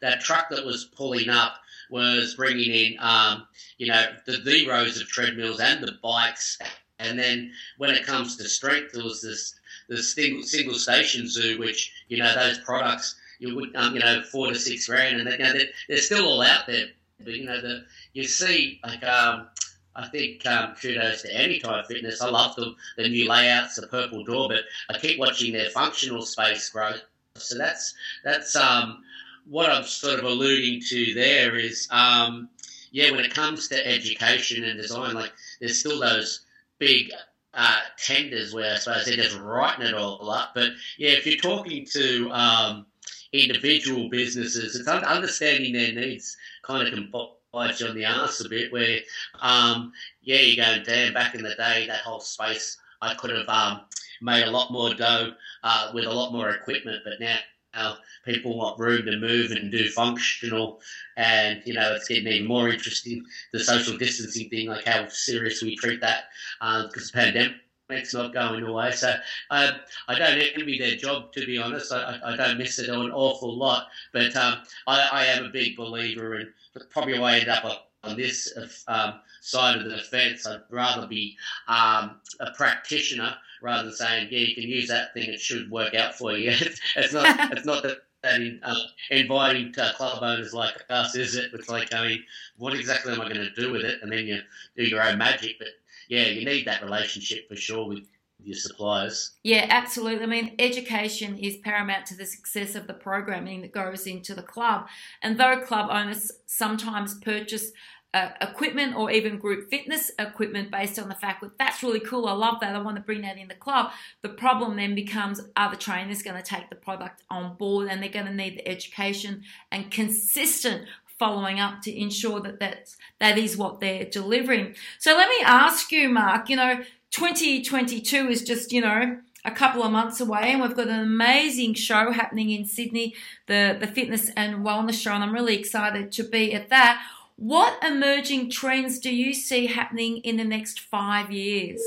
that 0.00 0.20
truck 0.20 0.48
that 0.50 0.64
was 0.64 0.84
pulling 0.84 1.28
up 1.28 1.56
was 1.92 2.34
bringing 2.34 2.72
in, 2.72 2.96
um, 3.00 3.46
you 3.76 3.86
know, 3.86 4.06
the, 4.24 4.38
the 4.38 4.66
rows 4.66 4.98
of 4.98 5.06
treadmills 5.08 5.60
and 5.60 5.84
the 5.84 5.92
bikes. 6.02 6.58
And 6.98 7.18
then 7.18 7.52
when 7.76 7.90
it 7.90 8.06
comes 8.06 8.36
to 8.36 8.48
strength, 8.48 8.92
there 8.94 9.04
was 9.04 9.20
this 9.20 9.54
the 9.88 10.02
single, 10.02 10.42
single 10.42 10.74
station 10.74 11.28
zoo, 11.28 11.58
which 11.58 11.92
you 12.08 12.16
know 12.16 12.34
those 12.34 12.58
products 12.60 13.16
you 13.40 13.54
would 13.54 13.76
um, 13.76 13.94
you 13.94 14.00
know 14.00 14.22
four 14.22 14.46
to 14.48 14.54
six 14.54 14.86
grand, 14.86 15.20
and 15.20 15.26
they, 15.26 15.32
you 15.32 15.38
know, 15.38 15.52
they're, 15.52 15.68
they're, 15.88 15.98
still 15.98 16.26
all 16.26 16.42
out 16.42 16.66
there. 16.66 16.86
But 17.18 17.34
you 17.34 17.44
know 17.44 17.60
the 17.60 17.84
you 18.14 18.24
see 18.24 18.80
like 18.84 19.04
um, 19.04 19.48
I 19.94 20.08
think 20.08 20.46
um, 20.46 20.74
kudos 20.80 21.22
to 21.22 21.34
Anytime 21.34 21.84
Fitness. 21.84 22.22
I 22.22 22.30
love 22.30 22.56
the 22.56 22.74
the 22.96 23.08
new 23.08 23.28
layouts, 23.28 23.76
the 23.76 23.86
purple 23.86 24.24
door, 24.24 24.48
but 24.48 24.64
I 24.88 24.98
keep 24.98 25.18
watching 25.18 25.52
their 25.52 25.70
functional 25.70 26.22
space 26.22 26.70
grow. 26.70 26.92
So 27.36 27.58
that's 27.58 27.94
that's 28.24 28.56
um, 28.56 29.02
what 29.48 29.70
I'm 29.70 29.84
sort 29.84 30.18
of 30.18 30.24
alluding 30.24 30.80
to 30.88 31.14
there 31.14 31.56
is, 31.56 31.88
um, 31.90 32.48
yeah, 32.90 33.10
when 33.10 33.24
it 33.24 33.34
comes 33.34 33.68
to 33.68 33.86
education 33.86 34.64
and 34.64 34.80
design, 34.80 35.14
like 35.14 35.32
there's 35.60 35.78
still 35.78 36.00
those 36.00 36.46
big 36.78 37.10
uh, 37.54 37.80
tenders 37.98 38.54
where 38.54 38.72
I 38.72 38.76
suppose 38.76 39.06
they're 39.06 39.16
just 39.16 39.38
writing 39.38 39.86
it 39.86 39.94
all 39.94 40.30
up. 40.30 40.50
But 40.54 40.70
yeah, 40.98 41.10
if 41.10 41.26
you're 41.26 41.36
talking 41.36 41.86
to 41.92 42.30
um, 42.30 42.86
individual 43.32 44.08
businesses, 44.08 44.76
it's 44.76 44.88
understanding 44.88 45.72
their 45.72 45.92
needs 45.92 46.36
kind 46.62 46.86
of 46.86 46.94
can 46.94 47.10
bite 47.52 47.80
you 47.80 47.86
on 47.86 47.94
the 47.94 48.04
ass 48.04 48.44
a 48.44 48.48
bit. 48.48 48.72
Where 48.72 48.98
um, 49.40 49.92
yeah, 50.22 50.40
you're 50.40 50.64
going, 50.64 50.82
damn, 50.84 51.14
back 51.14 51.34
in 51.34 51.42
the 51.42 51.54
day, 51.54 51.86
that 51.86 52.00
whole 52.00 52.20
space 52.20 52.78
I 53.00 53.14
could 53.14 53.30
have 53.30 53.48
um, 53.48 53.82
made 54.20 54.44
a 54.44 54.50
lot 54.50 54.72
more 54.72 54.94
dough 54.94 55.32
uh, 55.62 55.90
with 55.94 56.04
a 56.04 56.12
lot 56.12 56.32
more 56.32 56.50
equipment, 56.50 57.02
but 57.04 57.20
now 57.20 57.36
how 57.72 57.96
people 58.24 58.56
want 58.56 58.78
room 58.78 59.04
to 59.06 59.16
move 59.16 59.50
and 59.50 59.70
do 59.70 59.88
functional, 59.90 60.80
and 61.16 61.62
you 61.64 61.74
know 61.74 61.94
it's 61.94 62.08
getting 62.08 62.26
even 62.32 62.48
more 62.48 62.68
interesting. 62.68 63.24
The 63.52 63.60
social 63.60 63.96
distancing 63.96 64.48
thing, 64.48 64.68
like 64.68 64.84
how 64.84 65.08
serious 65.08 65.62
we 65.62 65.76
treat 65.76 66.00
that, 66.00 66.24
because 66.60 67.12
uh, 67.14 67.22
the 67.24 67.56
pandemic's 67.88 68.14
not 68.14 68.32
going 68.32 68.64
away. 68.64 68.92
So 68.92 69.12
um, 69.50 69.70
I 70.08 70.18
don't 70.18 70.38
envy 70.38 70.78
their 70.78 70.96
job, 70.96 71.32
to 71.32 71.46
be 71.46 71.58
honest. 71.58 71.92
I, 71.92 72.18
I 72.24 72.36
don't 72.36 72.58
miss 72.58 72.78
it 72.78 72.88
an 72.88 73.10
awful 73.12 73.56
lot, 73.56 73.88
but 74.12 74.34
um, 74.36 74.58
I, 74.86 75.08
I, 75.12 75.24
am 75.26 75.44
a 75.44 75.50
big 75.50 75.76
believer, 75.76 76.34
and 76.34 76.48
probably 76.90 77.18
why 77.18 77.34
I 77.34 77.38
end 77.38 77.48
up 77.48 77.91
on 78.04 78.16
this 78.16 78.52
um, 78.88 79.14
side 79.40 79.78
of 79.78 79.90
the 79.90 79.98
fence. 79.98 80.46
I'd 80.46 80.62
rather 80.70 81.06
be 81.06 81.36
um, 81.68 82.20
a 82.40 82.50
practitioner 82.56 83.34
rather 83.60 83.84
than 83.84 83.94
saying, 83.94 84.28
yeah, 84.30 84.40
you 84.40 84.54
can 84.54 84.64
use 84.64 84.88
that 84.88 85.14
thing, 85.14 85.30
it 85.30 85.40
should 85.40 85.70
work 85.70 85.94
out 85.94 86.14
for 86.14 86.32
you. 86.32 86.50
it's 86.96 87.12
not, 87.12 87.52
it's 87.52 87.66
not 87.66 87.82
that. 87.82 87.98
that 88.22 88.40
in, 88.40 88.60
um, 88.62 88.76
inviting 89.10 89.74
uh, 89.78 89.92
club 89.94 90.22
owners 90.22 90.54
like 90.54 90.74
us, 90.90 91.14
is 91.16 91.34
it? 91.36 91.50
It's 91.52 91.68
like, 91.68 91.92
I 91.94 92.06
mean, 92.06 92.24
what 92.56 92.74
exactly 92.74 93.12
am 93.12 93.20
I 93.20 93.24
going 93.24 93.36
to 93.36 93.54
do 93.54 93.72
with 93.72 93.82
it? 93.82 94.00
And 94.02 94.12
then 94.12 94.26
you 94.26 94.40
do 94.76 94.84
your 94.84 95.02
own 95.02 95.18
magic. 95.18 95.56
But 95.58 95.68
yeah, 96.08 96.26
you 96.26 96.44
need 96.44 96.66
that 96.66 96.82
relationship 96.82 97.48
for 97.48 97.56
sure 97.56 97.86
with 97.86 98.04
your 98.44 98.56
suppliers. 98.56 99.32
Yeah, 99.42 99.66
absolutely. 99.68 100.24
I 100.24 100.26
mean, 100.26 100.54
education 100.58 101.38
is 101.38 101.56
paramount 101.58 102.06
to 102.06 102.16
the 102.16 102.26
success 102.26 102.74
of 102.74 102.86
the 102.86 102.94
programming 102.94 103.62
that 103.62 103.72
goes 103.72 104.06
into 104.06 104.34
the 104.34 104.42
club. 104.42 104.86
And 105.22 105.38
though 105.38 105.60
club 105.60 105.88
owners 105.90 106.30
sometimes 106.46 107.18
purchase 107.18 107.72
uh, 108.14 108.28
equipment 108.42 108.94
or 108.94 109.10
even 109.10 109.38
group 109.38 109.70
fitness 109.70 110.10
equipment 110.18 110.70
based 110.70 110.98
on 110.98 111.08
the 111.08 111.14
fact 111.14 111.40
that 111.40 111.56
that's 111.58 111.82
really 111.82 112.00
cool. 112.00 112.26
I 112.26 112.32
love 112.32 112.60
that. 112.60 112.76
I 112.76 112.78
want 112.78 112.96
to 112.96 113.02
bring 113.02 113.22
that 113.22 113.38
in 113.38 113.48
the 113.48 113.54
club. 113.54 113.90
The 114.20 114.28
problem 114.28 114.76
then 114.76 114.94
becomes 114.94 115.40
are 115.56 115.70
the 115.70 115.78
trainers 115.78 116.22
going 116.22 116.36
to 116.36 116.42
take 116.42 116.68
the 116.68 116.76
product 116.76 117.22
on 117.30 117.56
board 117.56 117.88
and 117.88 118.02
they're 118.02 118.10
going 118.10 118.26
to 118.26 118.34
need 118.34 118.58
the 118.58 118.68
education 118.68 119.44
and 119.70 119.90
consistent 119.90 120.86
following 121.18 121.60
up 121.60 121.80
to 121.82 121.98
ensure 121.98 122.40
that 122.40 122.58
that's, 122.58 122.96
that 123.20 123.38
is 123.38 123.56
what 123.56 123.80
they're 123.80 124.04
delivering. 124.04 124.74
So 124.98 125.16
let 125.16 125.28
me 125.28 125.38
ask 125.44 125.90
you, 125.92 126.08
Mark, 126.08 126.50
you 126.50 126.56
know, 126.56 126.82
2022 127.12 128.28
is 128.28 128.42
just, 128.42 128.72
you 128.72 128.80
know, 128.80 129.18
a 129.44 129.50
couple 129.50 129.82
of 129.82 129.92
months 129.92 130.20
away 130.20 130.52
and 130.52 130.62
we've 130.62 130.76
got 130.76 130.88
an 130.88 131.00
amazing 131.00 131.74
show 131.74 132.10
happening 132.10 132.50
in 132.50 132.64
Sydney, 132.64 133.14
the, 133.46 133.76
the 133.78 133.86
Fitness 133.86 134.30
and 134.36 134.64
Wellness 134.64 135.00
Show, 135.00 135.12
and 135.12 135.22
I'm 135.22 135.32
really 135.32 135.56
excited 135.58 136.12
to 136.12 136.24
be 136.24 136.54
at 136.54 136.68
that. 136.70 137.02
What 137.36 137.82
emerging 137.82 138.50
trends 138.50 138.98
do 138.98 139.14
you 139.14 139.34
see 139.34 139.66
happening 139.66 140.18
in 140.18 140.36
the 140.36 140.44
next 140.44 140.80
five 140.80 141.30
years? 141.30 141.82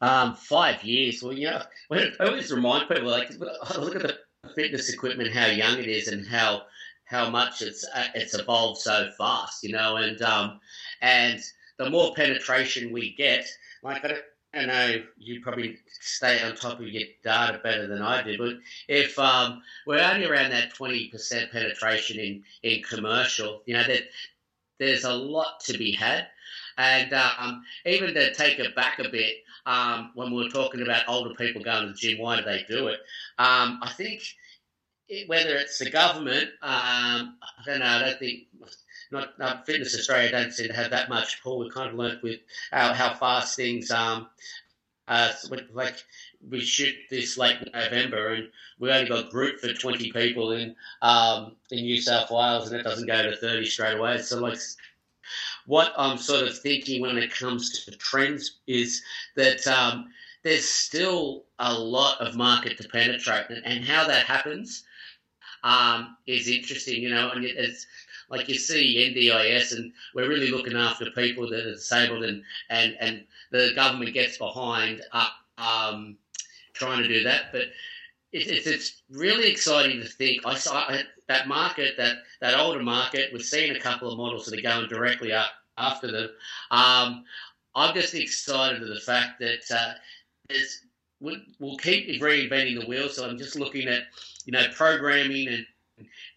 Um, 0.00 0.34
five 0.34 0.82
years. 0.84 1.22
Well, 1.22 1.32
you 1.32 1.46
know, 1.46 1.62
I 1.90 2.24
always 2.26 2.52
remind 2.52 2.88
people 2.88 3.08
like 3.08 3.30
look 3.78 3.96
at 3.96 4.02
the 4.02 4.18
fitness 4.54 4.92
equipment, 4.92 5.32
how 5.32 5.46
young 5.46 5.78
it 5.78 5.86
is, 5.86 6.08
and 6.08 6.26
how 6.26 6.62
how 7.04 7.30
much 7.30 7.62
it's 7.62 7.86
uh, 7.94 8.08
it's 8.14 8.34
evolved 8.34 8.80
so 8.80 9.10
fast. 9.16 9.62
You 9.62 9.72
know, 9.72 9.96
and 9.96 10.20
um, 10.22 10.60
and 11.00 11.40
the 11.78 11.90
more 11.90 12.14
penetration 12.14 12.92
we 12.92 13.14
get, 13.14 13.46
like 13.82 14.04
I 14.04 14.08
don't, 14.08 14.22
know 14.66 15.02
you 15.18 15.42
probably 15.42 15.76
stay 16.00 16.42
on 16.42 16.56
top 16.56 16.80
of 16.80 16.88
your 16.88 17.02
data 17.22 17.60
better 17.62 17.86
than 17.86 18.00
I 18.00 18.22
do, 18.22 18.38
but 18.38 18.54
if 18.88 19.18
um, 19.18 19.62
we're 19.86 20.00
only 20.00 20.26
around 20.26 20.50
that 20.50 20.74
20% 20.74 21.52
penetration 21.52 22.18
in, 22.18 22.42
in 22.62 22.82
commercial, 22.82 23.62
you 23.66 23.74
know, 23.74 23.84
that 23.86 24.04
there's 24.78 25.04
a 25.04 25.12
lot 25.12 25.60
to 25.60 25.76
be 25.76 25.92
had. 25.92 26.26
And 26.78 27.12
um, 27.12 27.64
even 27.84 28.14
to 28.14 28.34
take 28.34 28.58
it 28.58 28.74
back 28.74 28.98
a 28.98 29.08
bit, 29.08 29.36
um, 29.66 30.12
when 30.14 30.30
we 30.30 30.42
were 30.44 30.50
talking 30.50 30.82
about 30.82 31.08
older 31.08 31.34
people 31.34 31.62
going 31.62 31.82
to 31.82 31.92
the 31.92 31.94
gym, 31.94 32.18
why 32.18 32.36
do 32.36 32.44
they 32.44 32.64
do 32.68 32.88
it? 32.88 33.00
Um, 33.38 33.80
I 33.82 33.92
think 33.94 34.22
it, 35.08 35.28
whether 35.28 35.56
it's 35.56 35.78
the 35.78 35.90
government, 35.90 36.50
um, 36.62 37.36
I 37.42 37.62
don't 37.64 37.80
know, 37.80 37.86
I 37.86 37.98
don't 38.00 38.18
think 38.18 38.44
not, 39.10 39.38
not 39.38 39.66
Fitness 39.66 39.94
Australia 39.94 40.30
don't 40.30 40.52
seem 40.52 40.68
to 40.68 40.74
have 40.74 40.90
that 40.90 41.08
much 41.08 41.42
pull. 41.42 41.58
We 41.58 41.70
kind 41.70 41.90
of 41.90 41.96
learnt 41.96 42.22
with 42.22 42.40
how, 42.70 42.92
how 42.92 43.14
fast 43.14 43.56
things 43.56 43.90
um 43.90 44.28
uh 45.08 45.32
like 45.72 46.02
we 46.50 46.60
shoot 46.60 46.94
this 47.10 47.38
late 47.38 47.56
November 47.72 48.34
and 48.34 48.48
we 48.80 48.90
only 48.90 49.08
got 49.08 49.30
group 49.30 49.60
for 49.60 49.72
twenty 49.72 50.10
people 50.10 50.52
in 50.52 50.74
um 51.02 51.52
in 51.70 51.84
New 51.84 52.00
South 52.00 52.30
Wales 52.30 52.70
and 52.70 52.80
it 52.80 52.84
doesn't 52.84 53.06
go 53.06 53.22
to 53.22 53.36
thirty 53.36 53.66
straight 53.66 53.96
away. 53.96 54.18
So 54.18 54.40
like 54.40 54.58
what 55.66 55.92
I'm 55.96 56.18
sort 56.18 56.46
of 56.46 56.58
thinking 56.58 57.02
when 57.02 57.18
it 57.18 57.34
comes 57.34 57.84
to 57.84 57.90
trends 57.92 58.58
is 58.66 59.02
that 59.34 59.66
um, 59.66 60.12
there's 60.42 60.68
still 60.68 61.44
a 61.58 61.72
lot 61.72 62.20
of 62.20 62.36
market 62.36 62.78
to 62.78 62.88
penetrate, 62.88 63.46
and, 63.50 63.64
and 63.64 63.84
how 63.84 64.06
that 64.06 64.26
happens 64.26 64.84
um, 65.64 66.16
is 66.26 66.48
interesting. 66.48 67.02
You 67.02 67.10
know, 67.10 67.30
and 67.30 67.44
it's 67.44 67.86
like 68.28 68.48
you 68.48 68.56
see 68.56 69.12
NDIS, 69.14 69.76
and 69.76 69.92
we're 70.14 70.28
really 70.28 70.50
looking 70.50 70.76
after 70.76 71.10
people 71.10 71.48
that 71.50 71.66
are 71.66 71.74
disabled, 71.74 72.24
and 72.24 72.42
and 72.70 72.96
and 73.00 73.24
the 73.50 73.72
government 73.74 74.14
gets 74.14 74.38
behind 74.38 75.02
uh, 75.12 75.28
um, 75.58 76.16
trying 76.72 77.02
to 77.02 77.08
do 77.08 77.22
that, 77.24 77.52
but. 77.52 77.62
It's, 78.32 78.66
it's 78.66 79.02
really 79.08 79.50
exciting 79.50 79.98
to 80.02 80.06
think. 80.06 80.44
I 80.44 80.56
saw 80.56 80.90
that 81.28 81.48
market, 81.48 81.96
that, 81.96 82.16
that 82.42 82.58
older 82.58 82.82
market. 82.82 83.32
We've 83.32 83.40
seen 83.40 83.74
a 83.74 83.80
couple 83.80 84.10
of 84.10 84.18
models 84.18 84.44
that 84.46 84.58
are 84.58 84.62
going 84.62 84.88
directly 84.88 85.32
up 85.32 85.52
after 85.78 86.10
them. 86.10 86.28
Um, 86.70 87.24
I'm 87.74 87.94
just 87.94 88.14
excited 88.14 88.82
at 88.82 88.88
the 88.88 89.00
fact 89.00 89.40
that 89.40 89.60
uh, 89.70 89.92
we'll, 91.20 91.40
we'll 91.58 91.76
keep 91.76 92.20
reinventing 92.20 92.80
the 92.80 92.86
wheel. 92.86 93.08
So 93.08 93.28
I'm 93.28 93.38
just 93.38 93.56
looking 93.56 93.88
at, 93.88 94.02
you 94.44 94.52
know, 94.52 94.66
programming 94.74 95.48
and 95.48 95.66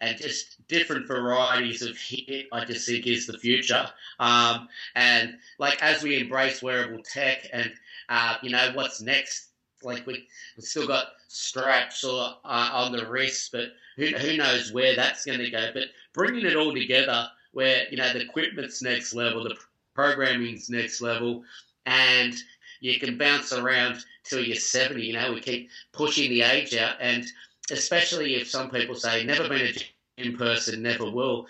and 0.00 0.16
just 0.16 0.66
different 0.66 1.06
varieties 1.06 1.82
of 1.82 1.96
HIIT, 1.96 2.46
I 2.52 2.64
just 2.64 2.86
think 2.86 3.06
is 3.06 3.26
the 3.26 3.38
future. 3.38 3.86
Um, 4.18 4.68
and 4.94 5.36
like 5.58 5.82
as 5.82 6.02
we 6.02 6.18
embrace 6.18 6.62
wearable 6.62 7.02
tech, 7.02 7.46
and 7.52 7.70
uh, 8.08 8.36
you 8.42 8.50
know 8.50 8.70
what's 8.74 9.00
next. 9.00 9.48
Like 9.82 10.06
we, 10.06 10.26
have 10.56 10.64
still 10.64 10.86
got 10.86 11.06
straps 11.28 12.04
or 12.04 12.34
uh, 12.44 12.70
on 12.72 12.92
the 12.92 13.06
wrist, 13.06 13.50
but 13.50 13.68
who, 13.96 14.06
who 14.08 14.36
knows 14.36 14.72
where 14.72 14.94
that's 14.94 15.24
going 15.24 15.38
to 15.38 15.50
go? 15.50 15.70
But 15.72 15.84
bringing 16.12 16.44
it 16.44 16.56
all 16.56 16.74
together, 16.74 17.28
where 17.52 17.84
you 17.90 17.96
know 17.96 18.12
the 18.12 18.20
equipment's 18.20 18.82
next 18.82 19.14
level, 19.14 19.44
the 19.44 19.56
programming's 19.94 20.68
next 20.68 21.00
level, 21.00 21.44
and 21.86 22.34
you 22.80 22.98
can 22.98 23.18
bounce 23.18 23.52
around 23.52 24.04
till 24.24 24.42
you're 24.42 24.56
70. 24.56 25.02
You 25.02 25.14
know, 25.14 25.32
we 25.32 25.40
keep 25.40 25.70
pushing 25.92 26.30
the 26.30 26.42
age 26.42 26.74
out, 26.74 26.96
and 27.00 27.24
especially 27.70 28.34
if 28.34 28.48
some 28.48 28.70
people 28.70 28.94
say 28.94 29.24
never 29.24 29.48
been 29.48 29.66
a 29.66 30.22
gym 30.22 30.36
person, 30.36 30.82
never 30.82 31.10
will. 31.10 31.46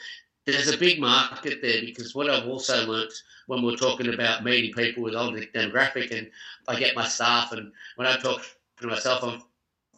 There's 0.46 0.72
a 0.72 0.78
big 0.78 0.98
market 0.98 1.60
there 1.62 1.82
because 1.82 2.14
what 2.14 2.30
I've 2.30 2.48
also 2.48 2.86
learnt 2.86 3.12
when 3.46 3.62
we're 3.62 3.76
talking 3.76 4.12
about 4.12 4.44
meeting 4.44 4.72
people 4.72 5.02
with 5.02 5.14
older 5.14 5.40
demographic, 5.40 6.16
and 6.16 6.30
I 6.66 6.78
get 6.78 6.96
my 6.96 7.06
staff, 7.06 7.52
and 7.52 7.72
when 7.96 8.08
I 8.08 8.16
talk 8.16 8.42
to 8.80 8.86
myself, 8.86 9.22
I'm 9.22 9.42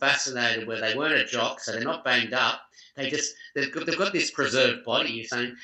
fascinated 0.01 0.67
where 0.67 0.81
they 0.81 0.97
weren't 0.97 1.15
a 1.15 1.25
jock, 1.25 1.61
so 1.61 1.73
they're 1.73 1.85
not 1.85 2.05
banged 2.05 2.35
up. 2.35 2.63
They 2.97 3.09
just 3.09 3.35
they've 3.55 3.73
got, 3.73 3.87
they've 3.87 3.99
got 3.99 4.13
this 4.13 4.31
preserved 4.31 4.85
body. 4.85 5.11
You're 5.11 5.27
saying 5.27 5.57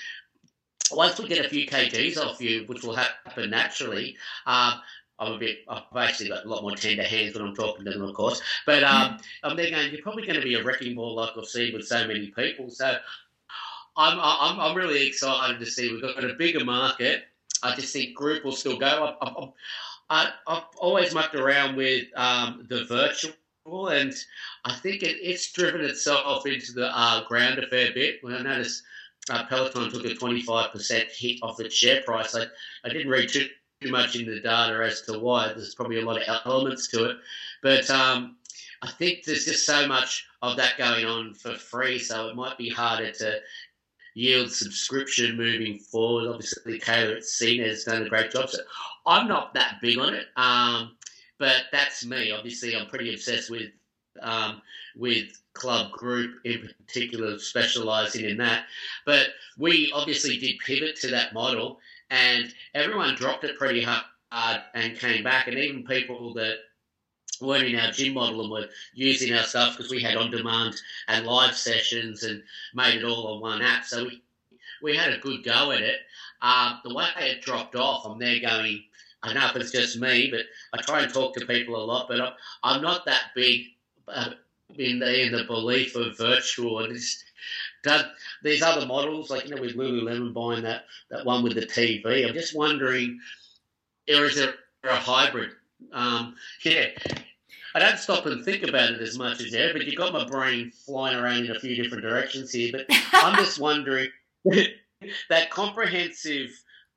once 0.92 1.18
we 1.18 1.28
get 1.28 1.44
a 1.44 1.48
few 1.48 1.66
kgs 1.66 2.16
off 2.18 2.40
you, 2.40 2.64
which 2.66 2.82
will 2.82 2.94
happen 2.94 3.50
naturally, 3.50 4.16
um, 4.46 4.74
I'm 5.18 5.32
a 5.32 5.38
bit. 5.38 5.58
I've 5.68 5.82
actually 5.96 6.28
got 6.28 6.44
a 6.44 6.48
lot 6.48 6.62
more 6.62 6.76
tender 6.76 7.02
hands 7.02 7.34
when 7.34 7.46
I'm 7.46 7.54
talking 7.54 7.84
to 7.84 7.90
them, 7.90 8.02
of 8.02 8.14
course. 8.14 8.40
But 8.66 8.84
um, 8.84 9.18
I'm 9.42 9.56
there 9.56 9.70
going. 9.70 9.90
You're 9.90 10.02
probably 10.02 10.24
going 10.24 10.38
to 10.38 10.44
be 10.44 10.54
a 10.54 10.62
wrecking 10.62 10.94
ball 10.94 11.16
like 11.16 11.30
I've 11.36 11.46
seen 11.46 11.74
with 11.74 11.86
so 11.86 12.06
many 12.06 12.28
people. 12.28 12.70
So 12.70 12.96
I'm 13.96 14.18
I'm, 14.20 14.60
I'm 14.60 14.76
really 14.76 15.06
excited 15.06 15.58
to 15.58 15.66
see 15.66 15.92
we've 15.92 16.02
got 16.02 16.22
a 16.22 16.34
bigger 16.34 16.64
market. 16.64 17.24
I 17.62 17.74
just 17.74 17.92
think 17.92 18.14
group 18.14 18.44
will 18.44 18.52
still 18.52 18.78
go. 18.78 19.16
I, 20.10 20.30
I, 20.46 20.54
have 20.54 20.64
always 20.78 21.12
mucked 21.12 21.34
around 21.34 21.76
with 21.76 22.06
um, 22.16 22.64
the 22.68 22.84
virtual, 22.84 23.88
and 23.88 24.14
I 24.64 24.74
think 24.76 25.02
it, 25.02 25.16
it's 25.20 25.50
driven 25.52 25.80
itself 25.80 26.24
off 26.24 26.46
into 26.46 26.72
the 26.72 26.96
uh, 26.96 27.26
ground 27.26 27.58
a 27.58 27.66
fair 27.66 27.92
bit. 27.92 28.22
When 28.22 28.34
I 28.34 28.42
noticed 28.42 28.84
uh, 29.28 29.44
Peloton 29.46 29.90
took 29.90 30.04
a 30.04 30.14
25% 30.14 31.10
hit 31.10 31.40
off 31.42 31.60
its 31.60 31.74
share 31.74 32.02
price, 32.02 32.36
I, 32.36 32.44
I 32.84 32.88
didn't 32.88 33.10
read 33.10 33.28
too 33.28 33.48
too 33.80 33.90
much 33.90 34.16
into 34.16 34.34
the 34.34 34.40
data 34.40 34.82
as 34.84 35.02
to 35.02 35.18
why. 35.18 35.48
There's 35.48 35.74
probably 35.74 36.00
a 36.00 36.04
lot 36.04 36.20
of 36.20 36.40
elements 36.44 36.88
to 36.88 37.10
it, 37.10 37.16
but 37.62 37.88
um, 37.90 38.36
I 38.82 38.90
think 38.90 39.24
there's 39.24 39.44
just 39.44 39.66
so 39.66 39.86
much 39.86 40.26
of 40.42 40.56
that 40.56 40.78
going 40.78 41.04
on 41.04 41.34
for 41.34 41.54
free, 41.54 41.98
so 41.98 42.28
it 42.28 42.36
might 42.36 42.58
be 42.58 42.68
harder 42.68 43.12
to 43.12 43.40
yield 44.14 44.50
subscription 44.50 45.36
moving 45.36 45.78
forward. 45.78 46.28
Obviously, 46.28 46.78
Kayla 46.78 47.18
Itsines 47.18 47.66
has 47.66 47.84
done 47.84 48.02
a 48.02 48.08
great 48.08 48.32
job. 48.32 48.48
So 48.50 48.60
I'm 49.06 49.28
not 49.28 49.54
that 49.54 49.78
big 49.80 49.98
on 49.98 50.14
it, 50.14 50.26
um, 50.36 50.96
but 51.38 51.64
that's 51.70 52.04
me. 52.04 52.32
Obviously, 52.32 52.76
I'm 52.76 52.88
pretty 52.88 53.14
obsessed 53.14 53.50
with 53.50 53.70
um, 54.20 54.60
with 54.96 55.40
club 55.52 55.92
group 55.92 56.40
in 56.44 56.68
particular, 56.86 57.38
specialising 57.38 58.24
in 58.24 58.36
that. 58.38 58.64
But 59.06 59.28
we 59.56 59.92
obviously 59.94 60.36
did 60.38 60.58
pivot 60.64 60.96
to 60.96 61.08
that 61.08 61.32
model 61.32 61.78
and 62.10 62.52
everyone 62.74 63.14
dropped 63.14 63.44
it 63.44 63.58
pretty 63.58 63.82
hard 63.82 64.62
and 64.74 64.98
came 64.98 65.24
back, 65.24 65.48
and 65.48 65.58
even 65.58 65.84
people 65.84 66.34
that 66.34 66.56
weren't 67.40 67.64
in 67.64 67.78
our 67.78 67.92
gym 67.92 68.14
model 68.14 68.40
and 68.42 68.50
were 68.50 68.68
using 68.94 69.32
our 69.34 69.44
stuff 69.44 69.76
because 69.76 69.90
we 69.90 70.02
had 70.02 70.16
on 70.16 70.30
demand 70.30 70.74
and 71.06 71.26
live 71.26 71.54
sessions 71.54 72.24
and 72.24 72.42
made 72.74 72.96
it 72.96 73.04
all 73.04 73.34
on 73.34 73.40
one 73.40 73.62
app. 73.62 73.84
So 73.84 74.04
we, 74.04 74.22
we 74.82 74.96
had 74.96 75.12
a 75.12 75.18
good 75.18 75.44
go 75.44 75.70
at 75.72 75.80
it. 75.80 76.00
Um, 76.42 76.80
the 76.84 76.94
way 76.94 77.06
it 77.18 77.42
dropped 77.42 77.76
off, 77.76 78.06
I'm 78.06 78.18
there 78.18 78.40
going, 78.40 78.82
I 79.22 79.32
know 79.32 79.46
if 79.46 79.56
it's 79.56 79.72
just 79.72 80.00
me, 80.00 80.30
but 80.30 80.46
I 80.72 80.82
try 80.82 81.02
and 81.02 81.12
talk 81.12 81.34
to 81.34 81.46
people 81.46 81.76
a 81.76 81.84
lot, 81.84 82.08
but 82.08 82.20
I'm, 82.20 82.32
I'm 82.62 82.82
not 82.82 83.04
that 83.06 83.30
big 83.34 83.66
uh, 84.06 84.30
in, 84.76 84.98
the, 84.98 85.26
in 85.26 85.32
the 85.32 85.44
belief 85.44 85.96
of 85.96 86.16
virtual. 86.16 86.88
Does 87.82 88.04
these 88.42 88.62
other 88.62 88.86
models, 88.86 89.30
like 89.30 89.48
you 89.48 89.54
know, 89.54 89.60
with 89.60 89.76
Lululemon 89.76 90.32
buying 90.32 90.62
that 90.62 90.84
that 91.10 91.24
one 91.24 91.42
with 91.42 91.54
the 91.54 91.66
TV, 91.66 92.26
I'm 92.26 92.34
just 92.34 92.56
wondering, 92.56 93.18
or 94.08 94.24
is 94.24 94.36
there 94.36 94.54
a 94.84 94.96
hybrid? 94.96 95.50
Um, 95.92 96.34
yeah, 96.64 96.88
I 97.74 97.78
don't 97.78 97.98
stop 97.98 98.26
and 98.26 98.44
think 98.44 98.64
about 98.64 98.90
it 98.90 99.00
as 99.00 99.18
much 99.18 99.40
as 99.40 99.52
there, 99.52 99.72
but 99.72 99.86
you've 99.86 99.96
got 99.96 100.12
my 100.12 100.24
brain 100.26 100.70
flying 100.70 101.16
around 101.16 101.44
in 101.44 101.54
a 101.54 101.60
few 101.60 101.80
different 101.80 102.02
directions 102.02 102.50
here. 102.52 102.72
But 102.72 102.86
I'm 103.12 103.36
just 103.36 103.60
wondering 103.60 104.08
that 104.44 105.50
comprehensive 105.50 106.50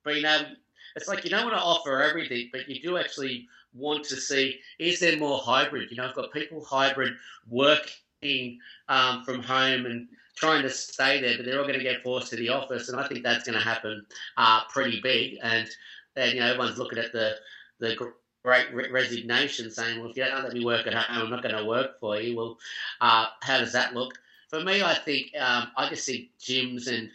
being 0.05 0.25
able. 0.25 0.51
It's 0.95 1.07
like 1.07 1.23
you 1.23 1.29
don't 1.29 1.45
want 1.45 1.55
to 1.55 1.61
offer 1.61 2.01
everything, 2.01 2.49
but 2.51 2.67
you 2.67 2.81
do 2.81 2.97
actually 2.97 3.47
want 3.73 4.03
to 4.05 4.15
see 4.15 4.59
is 4.79 4.99
there 4.99 5.17
more 5.17 5.39
hybrid? 5.39 5.89
You 5.91 5.97
know, 5.97 6.07
I've 6.07 6.15
got 6.15 6.33
people 6.33 6.63
hybrid 6.63 7.13
working 7.49 8.59
um, 8.89 9.23
from 9.23 9.41
home 9.41 9.85
and 9.85 10.07
trying 10.35 10.63
to 10.63 10.69
stay 10.69 11.21
there, 11.21 11.37
but 11.37 11.45
they're 11.45 11.59
all 11.59 11.67
going 11.67 11.77
to 11.77 11.83
get 11.83 12.03
forced 12.03 12.29
to 12.29 12.35
the 12.35 12.49
office, 12.49 12.89
and 12.89 12.99
I 12.99 13.07
think 13.07 13.23
that's 13.23 13.43
going 13.43 13.57
to 13.57 13.63
happen 13.63 14.05
uh, 14.37 14.61
pretty 14.69 14.99
big. 15.01 15.37
And 15.41 15.67
and 16.15 16.33
you 16.33 16.39
know 16.39 16.47
everyone's 16.47 16.77
looking 16.77 16.99
at 16.99 17.13
the 17.13 17.35
the 17.79 18.13
great 18.43 18.91
resignation, 18.91 19.71
saying, 19.71 19.99
"Well, 19.99 20.09
if 20.09 20.17
you 20.17 20.25
don't 20.25 20.43
let 20.43 20.53
me 20.53 20.65
work 20.65 20.87
at 20.87 20.93
home, 20.93 21.23
I'm 21.25 21.29
not 21.29 21.43
going 21.43 21.55
to 21.55 21.65
work 21.65 21.99
for 21.99 22.19
you." 22.19 22.35
Well, 22.35 22.57
uh, 22.99 23.27
how 23.41 23.59
does 23.59 23.73
that 23.73 23.93
look? 23.93 24.13
For 24.49 24.61
me, 24.61 24.81
I 24.81 24.95
think 24.95 25.31
um, 25.39 25.71
I 25.77 25.89
just 25.89 26.05
think 26.05 26.29
gyms 26.39 26.87
and 26.87 27.09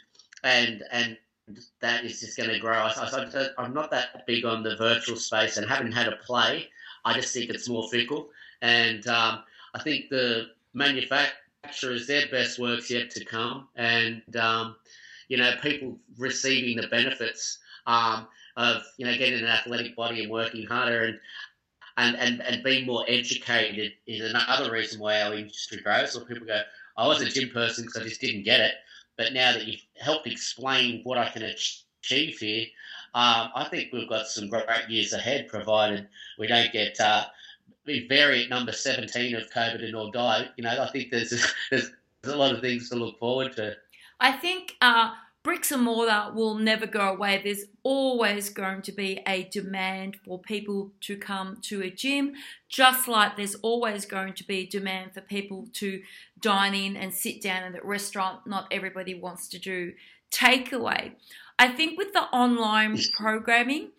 and 0.45 0.83
and 0.91 1.17
that 1.81 2.05
is 2.05 2.21
just 2.21 2.37
going 2.37 2.51
to 2.51 2.59
grow. 2.59 2.73
I, 2.73 3.55
am 3.59 3.75
not 3.75 3.91
that 3.91 4.27
big 4.27 4.45
on 4.45 4.63
the 4.63 4.77
virtual 4.77 5.17
space, 5.17 5.57
and 5.57 5.69
haven't 5.69 5.93
had 5.93 6.09
a 6.09 6.17
play. 6.17 6.69
I 7.05 7.15
just 7.15 7.33
think 7.33 7.51
it's 7.51 7.69
more 7.69 7.89
fickle, 7.89 8.31
and 8.63 9.07
um, 9.07 9.43
I 9.75 9.83
think 9.83 10.09
the 10.09 10.49
manufacturers 11.67 12.07
their 12.07 12.27
best 12.29 12.59
work's 12.59 12.91
yet 12.91 13.11
to 13.11 13.25
come, 13.25 13.69
and 13.77 14.23
um, 14.37 14.77
you 15.29 15.37
know 15.37 15.53
people 15.63 15.99
receiving 16.19 16.77
the 16.77 16.89
benefits 16.89 17.59
um, 17.87 18.27
of 18.57 18.83
you 18.99 19.07
know 19.07 19.17
getting 19.17 19.41
an 19.41 19.47
athletic 19.47 19.97
body 19.97 20.23
and 20.23 20.31
working 20.31 20.67
harder 20.67 21.05
and. 21.05 21.21
And, 21.99 22.15
and, 22.17 22.43
and 22.43 22.63
being 22.63 22.85
more 22.85 23.07
educated 23.09 23.93
is 24.07 24.21
another 24.21 24.71
reason 24.71 25.01
why 25.01 25.23
our 25.23 25.33
industry 25.33 25.81
grows. 25.81 26.13
So 26.13 26.21
people 26.27 26.47
go, 26.47 26.61
I 26.99 27.07
was 27.07 27.23
a 27.23 27.25
gym 27.31 27.49
person 27.49 27.87
because 27.87 28.03
I 28.03 28.05
just 28.05 28.21
didn't 28.21 28.43
get 28.43 28.61
it. 28.61 28.75
But 29.17 29.33
now 29.33 29.53
that 29.53 29.67
you've 29.67 29.81
helped 29.99 30.27
explain 30.27 31.01
what 31.05 31.17
I 31.17 31.31
can 31.31 31.43
achieve 31.45 32.37
here, 32.37 32.67
um, 33.15 33.49
I 33.55 33.67
think 33.71 33.95
we've 33.95 34.11
got 34.11 34.27
some 34.27 34.51
great 34.51 34.67
years 34.91 35.15
ahead, 35.15 35.49
provided 35.49 36.07
we 36.39 36.47
don't 36.47 36.71
get 36.71 37.01
uh, 37.01 37.25
variant 38.09 38.51
number 38.51 38.73
17 38.73 39.35
of 39.35 39.51
COVID 39.51 39.85
and 39.85 39.95
all 39.95 40.11
die. 40.11 40.49
You 40.57 40.65
know, 40.65 40.83
I 40.83 40.91
think 40.91 41.11
there's, 41.11 41.31
there's, 41.71 41.91
there's 42.23 42.35
a 42.35 42.39
lot 42.39 42.55
of 42.55 42.61
things 42.61 42.89
to 42.91 42.97
look 42.97 43.19
forward 43.19 43.55
to. 43.57 43.75
I 44.21 44.33
think 44.33 44.77
uh, 44.81 45.13
bricks 45.43 45.71
and 45.71 45.85
mortar 45.85 46.33
will 46.35 46.57
never 46.57 46.87
go 46.87 47.11
away. 47.11 47.41
There's 47.43 47.67
always 47.85 48.51
going 48.51 48.83
to 48.83 48.93
be 48.93 49.21
a 49.29 49.45
demand 49.45 50.17
for 50.25 50.41
people 50.41 50.91
to 51.03 51.17
come 51.17 51.59
to 51.63 51.83
a 51.83 51.91
gym, 51.91 52.33
just 52.69 53.07
like 53.07 53.37
there's 53.37 53.55
always 53.57 54.07
going 54.07 54.35
to 54.35 54.45
be 54.45 54.67
demand 54.67 55.15
for 55.15 55.21
people 55.21 55.69
to 55.75 56.03
dine 56.41 56.75
in 56.75 56.97
and 56.97 57.15
sit 57.15 57.41
down 57.41 57.63
at 57.63 57.81
a 57.81 57.87
restaurant. 57.87 58.47
Not 58.47 58.67
everybody 58.73 59.15
wants 59.15 59.49
to 59.51 59.59
do 59.59 59.93
takeaway. 60.33 61.13
I 61.59 61.69
think 61.69 61.97
with 61.97 62.13
the 62.13 62.25
online 62.25 62.99
programming, 63.17 63.91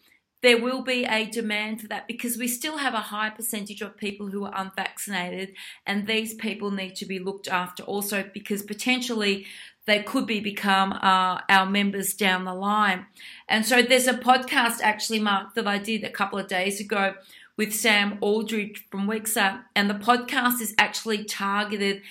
there 0.42 0.62
will 0.62 0.82
be 0.82 1.04
a 1.06 1.26
demand 1.26 1.82
for 1.82 1.88
that 1.88 2.08
because 2.08 2.38
we 2.38 2.48
still 2.48 2.78
have 2.78 2.94
a 2.94 2.98
high 3.00 3.30
percentage 3.30 3.82
of 3.82 3.98
people 3.98 4.28
who 4.28 4.46
are 4.46 4.54
unvaccinated, 4.56 5.54
and 5.86 6.06
these 6.06 6.34
people 6.36 6.72
need 6.72 6.96
to 6.96 7.06
be 7.06 7.20
looked 7.20 7.48
after 7.48 7.84
also 7.84 8.24
because 8.34 8.62
potentially 8.62 9.46
they 9.86 10.04
could 10.04 10.28
be 10.28 10.40
become 10.40 10.92
uh, 10.94 11.42
our 11.50 11.66
members 11.66 12.14
down 12.14 12.44
the 12.44 12.54
line. 12.54 13.06
And 13.48 13.66
so 13.66 13.82
there's 13.82 14.08
a 14.08 14.14
podcast 14.14 14.82
actually, 14.82 15.20
Mark, 15.20 15.56
that 15.56 15.66
I 15.66 15.78
did 15.78 16.04
a 16.04 16.10
couple 16.10 16.38
of 16.38 16.48
days 16.48 16.80
ago 16.80 17.16
with 17.56 17.74
Sam 17.74 18.18
Aldridge 18.22 18.86
from 18.92 19.08
Wexer, 19.08 19.64
and 19.76 19.90
the 19.90 19.96
podcast 19.96 20.62
is 20.62 20.76
actually 20.78 21.24
targeted 21.24 22.04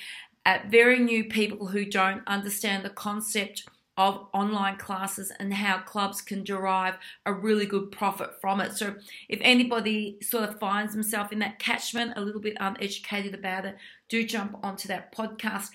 at 0.44 0.70
very 0.70 0.98
new 0.98 1.24
people 1.24 1.68
who 1.68 1.84
don't 1.84 2.22
understand 2.26 2.84
the 2.84 2.90
concept 2.90 3.66
of 3.96 4.26
online 4.34 4.76
classes 4.76 5.32
and 5.38 5.52
how 5.54 5.78
clubs 5.78 6.20
can 6.20 6.44
derive 6.44 6.96
a 7.24 7.32
really 7.32 7.66
good 7.66 7.90
profit 7.90 8.40
from 8.40 8.60
it. 8.60 8.72
So, 8.76 8.96
if 9.28 9.38
anybody 9.42 10.18
sort 10.22 10.48
of 10.48 10.58
finds 10.58 10.92
himself 10.92 11.32
in 11.32 11.38
that 11.40 11.58
catchment, 11.58 12.12
a 12.16 12.20
little 12.20 12.40
bit 12.40 12.56
uneducated 12.60 13.34
about 13.34 13.64
it, 13.64 13.76
do 14.08 14.24
jump 14.24 14.58
onto 14.62 14.88
that 14.88 15.14
podcast. 15.14 15.68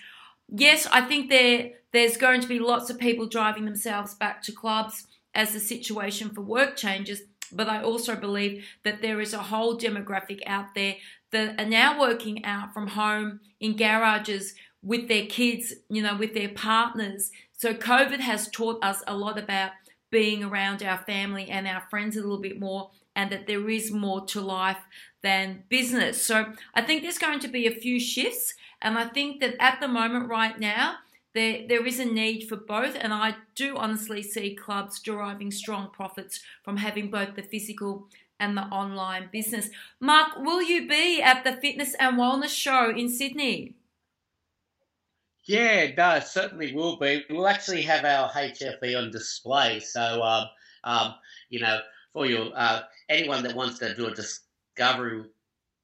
Yes, 0.48 0.86
I 0.92 1.02
think 1.02 1.30
there 1.30 1.70
there's 1.92 2.16
going 2.16 2.40
to 2.40 2.48
be 2.48 2.58
lots 2.58 2.90
of 2.90 2.98
people 2.98 3.26
driving 3.26 3.64
themselves 3.64 4.14
back 4.14 4.42
to 4.42 4.52
clubs 4.52 5.06
as 5.34 5.52
the 5.52 5.60
situation 5.60 6.30
for 6.30 6.42
work 6.42 6.76
changes, 6.76 7.22
but 7.50 7.68
I 7.68 7.82
also 7.82 8.16
believe 8.16 8.64
that 8.82 9.02
there 9.02 9.20
is 9.20 9.34
a 9.34 9.38
whole 9.38 9.78
demographic 9.78 10.40
out 10.46 10.74
there 10.74 10.96
that 11.30 11.60
are 11.60 11.66
now 11.66 11.98
working 11.98 12.44
out 12.44 12.72
from 12.72 12.88
home 12.88 13.40
in 13.60 13.76
garages 13.76 14.54
with 14.82 15.08
their 15.08 15.26
kids, 15.26 15.72
you 15.88 16.02
know, 16.02 16.16
with 16.16 16.34
their 16.34 16.48
partners. 16.48 17.30
So 17.62 17.72
COVID 17.72 18.18
has 18.18 18.50
taught 18.50 18.82
us 18.82 19.04
a 19.06 19.14
lot 19.14 19.38
about 19.38 19.70
being 20.10 20.42
around 20.42 20.82
our 20.82 20.98
family 20.98 21.48
and 21.48 21.68
our 21.68 21.84
friends 21.88 22.16
a 22.16 22.20
little 22.20 22.40
bit 22.40 22.58
more 22.58 22.90
and 23.14 23.30
that 23.30 23.46
there 23.46 23.70
is 23.70 23.92
more 23.92 24.26
to 24.26 24.40
life 24.40 24.80
than 25.22 25.62
business. 25.68 26.20
So 26.20 26.54
I 26.74 26.82
think 26.82 27.02
there's 27.02 27.18
going 27.18 27.38
to 27.38 27.46
be 27.46 27.68
a 27.68 27.70
few 27.70 28.00
shifts 28.00 28.54
and 28.80 28.98
I 28.98 29.06
think 29.06 29.38
that 29.42 29.54
at 29.60 29.78
the 29.78 29.86
moment 29.86 30.28
right 30.28 30.58
now 30.58 30.96
there, 31.34 31.60
there 31.68 31.86
is 31.86 32.00
a 32.00 32.04
need 32.04 32.48
for 32.48 32.56
both, 32.56 32.96
and 33.00 33.14
I 33.14 33.36
do 33.54 33.76
honestly 33.76 34.24
see 34.24 34.56
clubs 34.56 34.98
deriving 34.98 35.52
strong 35.52 35.88
profits 35.92 36.40
from 36.64 36.78
having 36.78 37.12
both 37.12 37.36
the 37.36 37.42
physical 37.42 38.08
and 38.40 38.56
the 38.56 38.62
online 38.62 39.28
business. 39.30 39.70
Mark, 40.00 40.36
will 40.36 40.62
you 40.62 40.88
be 40.88 41.22
at 41.22 41.44
the 41.44 41.52
Fitness 41.52 41.94
and 42.00 42.18
Wellness 42.18 42.48
Show 42.48 42.90
in 42.90 43.08
Sydney? 43.08 43.76
Yeah, 45.44 46.16
it 46.16 46.26
certainly 46.26 46.72
will 46.72 46.96
be. 46.96 47.24
We'll 47.28 47.48
actually 47.48 47.82
have 47.82 48.04
our 48.04 48.30
HFE 48.30 48.96
on 48.96 49.10
display. 49.10 49.80
So, 49.80 50.22
um, 50.22 50.46
um, 50.84 51.14
you 51.48 51.60
know, 51.60 51.80
for 52.12 52.26
your 52.26 52.50
uh, 52.54 52.82
anyone 53.08 53.42
that 53.42 53.56
wants 53.56 53.78
to 53.80 53.94
do 53.94 54.06
a 54.06 54.14
discovery 54.14 55.24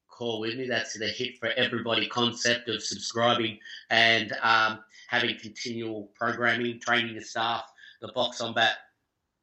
call 0.07 0.39
with 0.39 0.55
me, 0.55 0.67
that's 0.67 0.97
the 0.97 1.05
HIIT 1.05 1.39
for 1.39 1.47
everybody 1.57 2.07
concept 2.07 2.69
of 2.69 2.81
subscribing 2.81 3.59
and 3.89 4.33
um, 4.41 4.79
having 5.07 5.37
continual 5.37 6.09
programming, 6.15 6.79
training 6.79 7.15
the 7.15 7.21
staff, 7.21 7.63
the 8.01 8.09
box 8.09 8.39
on 8.39 8.53
back 8.53 8.77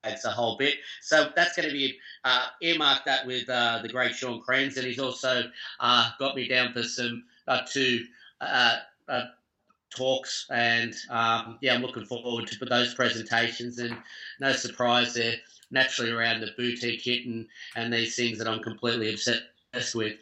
adds 0.05 0.25
a 0.25 0.31
whole 0.31 0.57
bit. 0.57 0.77
So 1.03 1.31
that's 1.37 1.57
going 1.57 1.69
to 1.69 1.75
be 1.75 1.99
uh, 2.25 2.47
earmarked 2.63 3.05
that 3.07 3.27
with 3.27 3.49
uh, 3.51 3.81
the 3.83 3.89
great 3.89 4.15
Sean 4.15 4.41
Kranz, 4.41 4.77
and 4.77 4.87
he's 4.87 4.99
also 4.99 5.43
uh, 5.81 6.11
got 6.19 6.37
me 6.37 6.49
down 6.49 6.73
for 6.73 6.83
some 6.83 7.25
uh, 7.49 7.61
two 7.71 8.05
uh, 8.41 8.77
uh, 9.09 9.25
talks, 9.95 10.47
and 10.51 10.95
um, 11.11 11.59
yeah, 11.61 11.75
I'm 11.75 11.83
looking 11.83 12.05
forward 12.05 12.47
to 12.47 12.65
those 12.65 12.95
presentations. 12.95 13.79
And 13.79 13.97
no 14.41 14.53
surprise, 14.53 15.15
they're 15.15 15.37
naturally 15.71 16.11
around 16.11 16.41
the 16.41 16.49
boutique 16.57 17.03
kit 17.03 17.27
and, 17.27 17.93
these 17.93 18.17
things 18.17 18.39
that 18.39 18.49
I'm 18.49 18.63
completely 18.63 19.11
obsessed 19.13 19.95
with. 19.95 20.17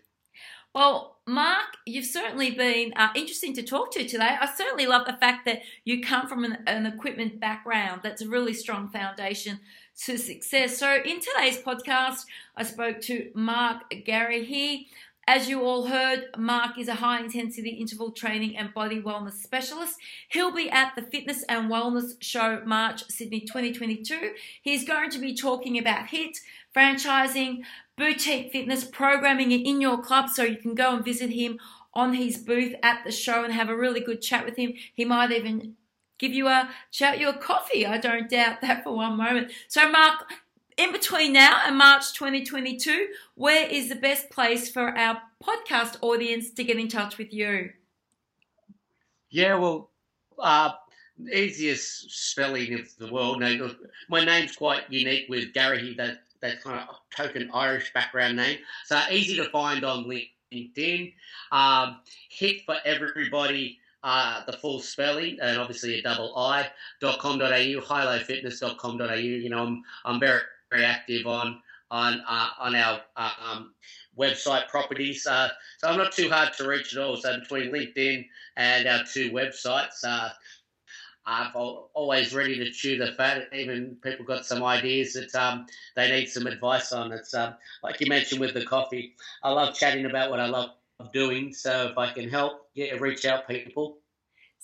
Well, 0.75 1.19
Mark, 1.27 1.77
you've 1.87 2.05
certainly 2.05 2.51
been 2.51 2.93
uh, 2.97 3.11
interesting 3.15 3.55
to 3.55 3.63
talk 3.63 3.93
to 3.93 4.07
today. 4.07 4.37
I 4.41 4.47
certainly 4.47 4.87
love 4.87 5.07
the 5.07 5.13
fact 5.13 5.47
that 5.47 5.61
you 5.85 6.03
come 6.03 6.27
from 6.29 6.45
an, 6.45 6.59
an, 6.67 6.85
equipment 6.87 7.39
background. 7.39 8.01
That's 8.03 8.23
a 8.23 8.29
really 8.29 8.53
strong 8.53 8.89
foundation 8.89 9.61
to 10.05 10.19
success. 10.19 10.77
So, 10.77 10.97
in 10.97 11.21
today's 11.21 11.63
podcast, 11.63 12.27
I 12.57 12.65
spoke 12.65 13.01
to 13.03 13.31
Mark 13.35 13.89
Garrahy. 13.91 14.89
As 15.27 15.49
you 15.49 15.63
all 15.63 15.87
heard, 15.87 16.27
Mark 16.37 16.79
is 16.79 16.89
a 16.89 16.97
high 16.97 17.21
intensity 17.21 17.71
interval 17.71 18.11
training 18.11 18.59
and 18.59 18.75
body 18.75 19.01
wellness 19.01 19.35
specialist. 19.35 19.99
He'll 20.29 20.53
be 20.53 20.69
at 20.69 20.95
the 20.95 21.03
Fitness 21.03 21.45
and 21.49 21.71
Wellness 21.71 22.17
Show 22.21 22.63
March 22.67 23.05
Sydney 23.09 23.41
2022. 23.41 24.33
He's 24.61 24.85
going 24.87 25.09
to 25.11 25.19
be 25.19 25.35
talking 25.35 25.79
about 25.79 26.09
HIT, 26.09 26.39
franchising, 26.77 27.63
boutique 27.97 28.53
fitness 28.53 28.85
programming 28.85 29.51
in 29.51 29.81
your 29.81 30.03
club 30.03 30.29
so 30.29 30.43
you 30.43 30.59
can 30.59 30.75
go 30.75 30.95
and 30.95 31.05
visit 31.05 31.31
him 31.31 31.59
on 31.95 32.13
his 32.13 32.37
booth 32.37 32.75
at 32.83 33.03
the 33.05 33.13
show 33.13 33.45
and 33.45 33.53
have 33.55 33.71
a 33.71 33.77
really 33.77 34.01
good 34.01 34.21
chat 34.21 34.45
with 34.45 34.57
him. 34.57 34.75
He 34.93 35.07
might 35.07 35.33
even 35.33 35.77
give 36.19 36.33
you 36.33 36.49
a 36.49 36.69
shout 36.91 37.19
you 37.19 37.31
a 37.31 37.39
coffee. 37.39 37.87
I 37.87 37.97
don't 37.99 38.29
doubt 38.29 38.61
that 38.61 38.85
for 38.85 38.95
one 38.95 39.17
moment. 39.17 39.53
So 39.69 39.91
Mark, 39.91 40.25
in 40.77 40.93
between 40.93 41.33
now 41.33 41.63
and 41.67 41.77
March 41.77 42.13
2022, 42.15 43.09
where 43.35 43.67
is 43.69 43.89
the 43.89 43.95
best 43.95 44.31
place 44.31 44.71
for 44.71 44.97
our 44.97 45.21
podcast 45.43 45.97
audience 46.01 46.51
to 46.51 46.65
get 46.65 46.79
in 46.79 46.89
touch 46.89 47.19
with 47.19 47.33
you? 47.33 47.71
Yeah, 49.31 49.57
well, 49.57 49.91
uh, 50.39 50.73
easiest 51.33 52.11
spelling 52.11 52.75
of 52.75 52.97
the 52.99 53.13
world. 53.13 53.43
my 54.09 54.25
name's 54.25 54.57
quite 54.57 54.91
unique 54.91 55.27
with 55.29 55.53
Gary. 55.53 55.95
That 55.97 56.19
that 56.41 56.63
kind 56.63 56.79
of 56.89 56.97
token 57.15 57.51
Irish 57.55 57.93
background 57.95 58.37
name, 58.37 58.59
so 58.85 59.01
easy 59.11 59.37
to 59.37 59.49
find 59.51 59.85
on 59.85 60.05
LinkedIn. 60.05 61.15
Um, 61.53 62.01
HIIT 62.39 62.65
for 62.65 62.77
everybody. 62.85 63.79
Uh, 64.03 64.45
the 64.45 64.53
full 64.53 64.81
spelling 64.81 65.39
and 65.41 65.59
obviously 65.59 65.99
a 65.99 66.03
double 66.03 66.37
I 66.37 66.69
dot 67.01 67.19
com 67.19 67.39
dot 67.39 67.53
au. 67.53 67.57
You 67.57 67.81
know, 69.49 69.63
I'm 69.63 69.83
I'm 70.05 70.21
very 70.21 70.43
very 70.75 70.85
active 70.85 71.27
on 71.27 71.61
on 71.91 72.21
uh, 72.27 72.49
on 72.59 72.75
our 72.75 73.01
uh, 73.17 73.31
um, 73.51 73.75
website 74.19 74.69
properties. 74.69 75.27
Uh, 75.27 75.49
so 75.79 75.89
I'm 75.89 75.99
not 75.99 76.13
too 76.13 76.29
hard 76.29 76.53
to 76.55 76.69
reach 76.69 76.97
at 76.97 77.03
all. 77.03 77.17
So 77.17 77.39
between 77.39 77.73
LinkedIn 77.73 78.27
and 78.57 78.89
our 78.89 79.05
two 79.05 79.31
websites, 79.31 80.05
uh, 80.05 80.31
I'm 81.27 81.53
always 81.55 82.35
ready 82.35 82.59
to 82.59 82.71
chew 82.71 82.99
the 82.99 83.13
fat. 83.13 83.49
Even 83.53 83.97
people 84.03 84.27
got 84.27 84.45
some 84.45 84.63
ideas 84.63 85.15
that 85.15 85.35
um, 85.35 85.67
they 85.97 86.11
need 86.11 86.27
some 86.27 86.47
advice 86.47 86.93
on. 86.93 87.13
It's 87.13 87.35
um, 87.35 87.55
like 87.83 88.01
you 88.01 88.09
mentioned 88.09 88.41
with 88.41 88.55
the 88.55 88.65
coffee. 88.65 89.15
I 89.43 89.51
love 89.51 89.75
chatting 89.75 90.07
about 90.07 90.31
what 90.31 90.41
I 90.41 90.47
love 90.47 90.71
doing. 91.13 91.53
So 91.53 91.89
if 91.91 91.99
I 91.99 92.13
can 92.13 92.29
help, 92.29 92.69
yeah, 92.75 92.95
reach 92.95 93.25
out 93.25 93.49
people. 93.49 93.99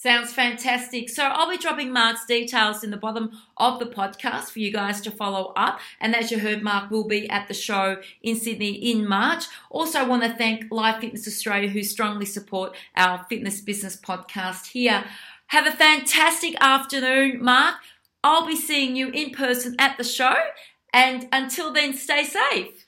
Sounds 0.02 0.32
fantastic. 0.32 1.10
So 1.10 1.24
I'll 1.24 1.50
be 1.50 1.58
dropping 1.58 1.92
Mark's 1.92 2.24
details 2.24 2.82
in 2.82 2.90
the 2.90 2.96
bottom 2.96 3.38
of 3.58 3.78
the 3.78 3.84
podcast 3.84 4.44
for 4.44 4.58
you 4.58 4.72
guys 4.72 5.02
to 5.02 5.10
follow 5.10 5.52
up. 5.56 5.78
And 6.00 6.16
as 6.16 6.30
you 6.30 6.38
heard, 6.38 6.62
Mark 6.62 6.90
will 6.90 7.06
be 7.06 7.28
at 7.28 7.48
the 7.48 7.52
show 7.52 8.00
in 8.22 8.34
Sydney 8.36 8.72
in 8.72 9.06
March. 9.06 9.44
Also, 9.68 10.08
want 10.08 10.22
to 10.22 10.32
thank 10.32 10.72
Life 10.72 11.02
Fitness 11.02 11.28
Australia 11.28 11.68
who 11.68 11.82
strongly 11.82 12.24
support 12.24 12.74
our 12.96 13.26
fitness 13.28 13.60
business 13.60 13.94
podcast 13.94 14.68
here. 14.68 15.04
Have 15.48 15.66
a 15.66 15.72
fantastic 15.72 16.56
afternoon, 16.62 17.44
Mark. 17.44 17.74
I'll 18.24 18.46
be 18.46 18.56
seeing 18.56 18.96
you 18.96 19.10
in 19.10 19.32
person 19.32 19.76
at 19.78 19.98
the 19.98 20.04
show. 20.04 20.34
And 20.94 21.28
until 21.30 21.74
then, 21.74 21.92
stay 21.92 22.24
safe. 22.24 22.86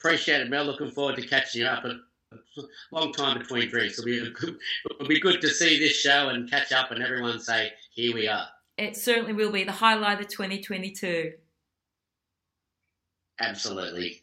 Appreciate 0.00 0.40
it, 0.40 0.50
Mel. 0.50 0.64
Looking 0.64 0.90
forward 0.90 1.14
to 1.14 1.22
catching 1.22 1.62
up 1.62 1.84
long 2.90 3.12
time 3.12 3.38
between 3.38 3.68
drinks. 3.68 3.98
It'll 3.98 4.04
be, 4.04 4.18
it'll 4.90 5.08
be 5.08 5.20
good 5.20 5.40
to 5.40 5.48
see 5.48 5.78
this 5.78 5.96
show 5.96 6.28
and 6.28 6.50
catch 6.50 6.72
up 6.72 6.90
and 6.90 7.02
everyone 7.02 7.40
say, 7.40 7.72
here 7.92 8.14
we 8.14 8.28
are. 8.28 8.48
It 8.78 8.96
certainly 8.96 9.32
will 9.32 9.52
be 9.52 9.64
the 9.64 9.72
highlight 9.72 10.20
of 10.20 10.28
2022. 10.28 11.32
Absolutely. 13.40 14.22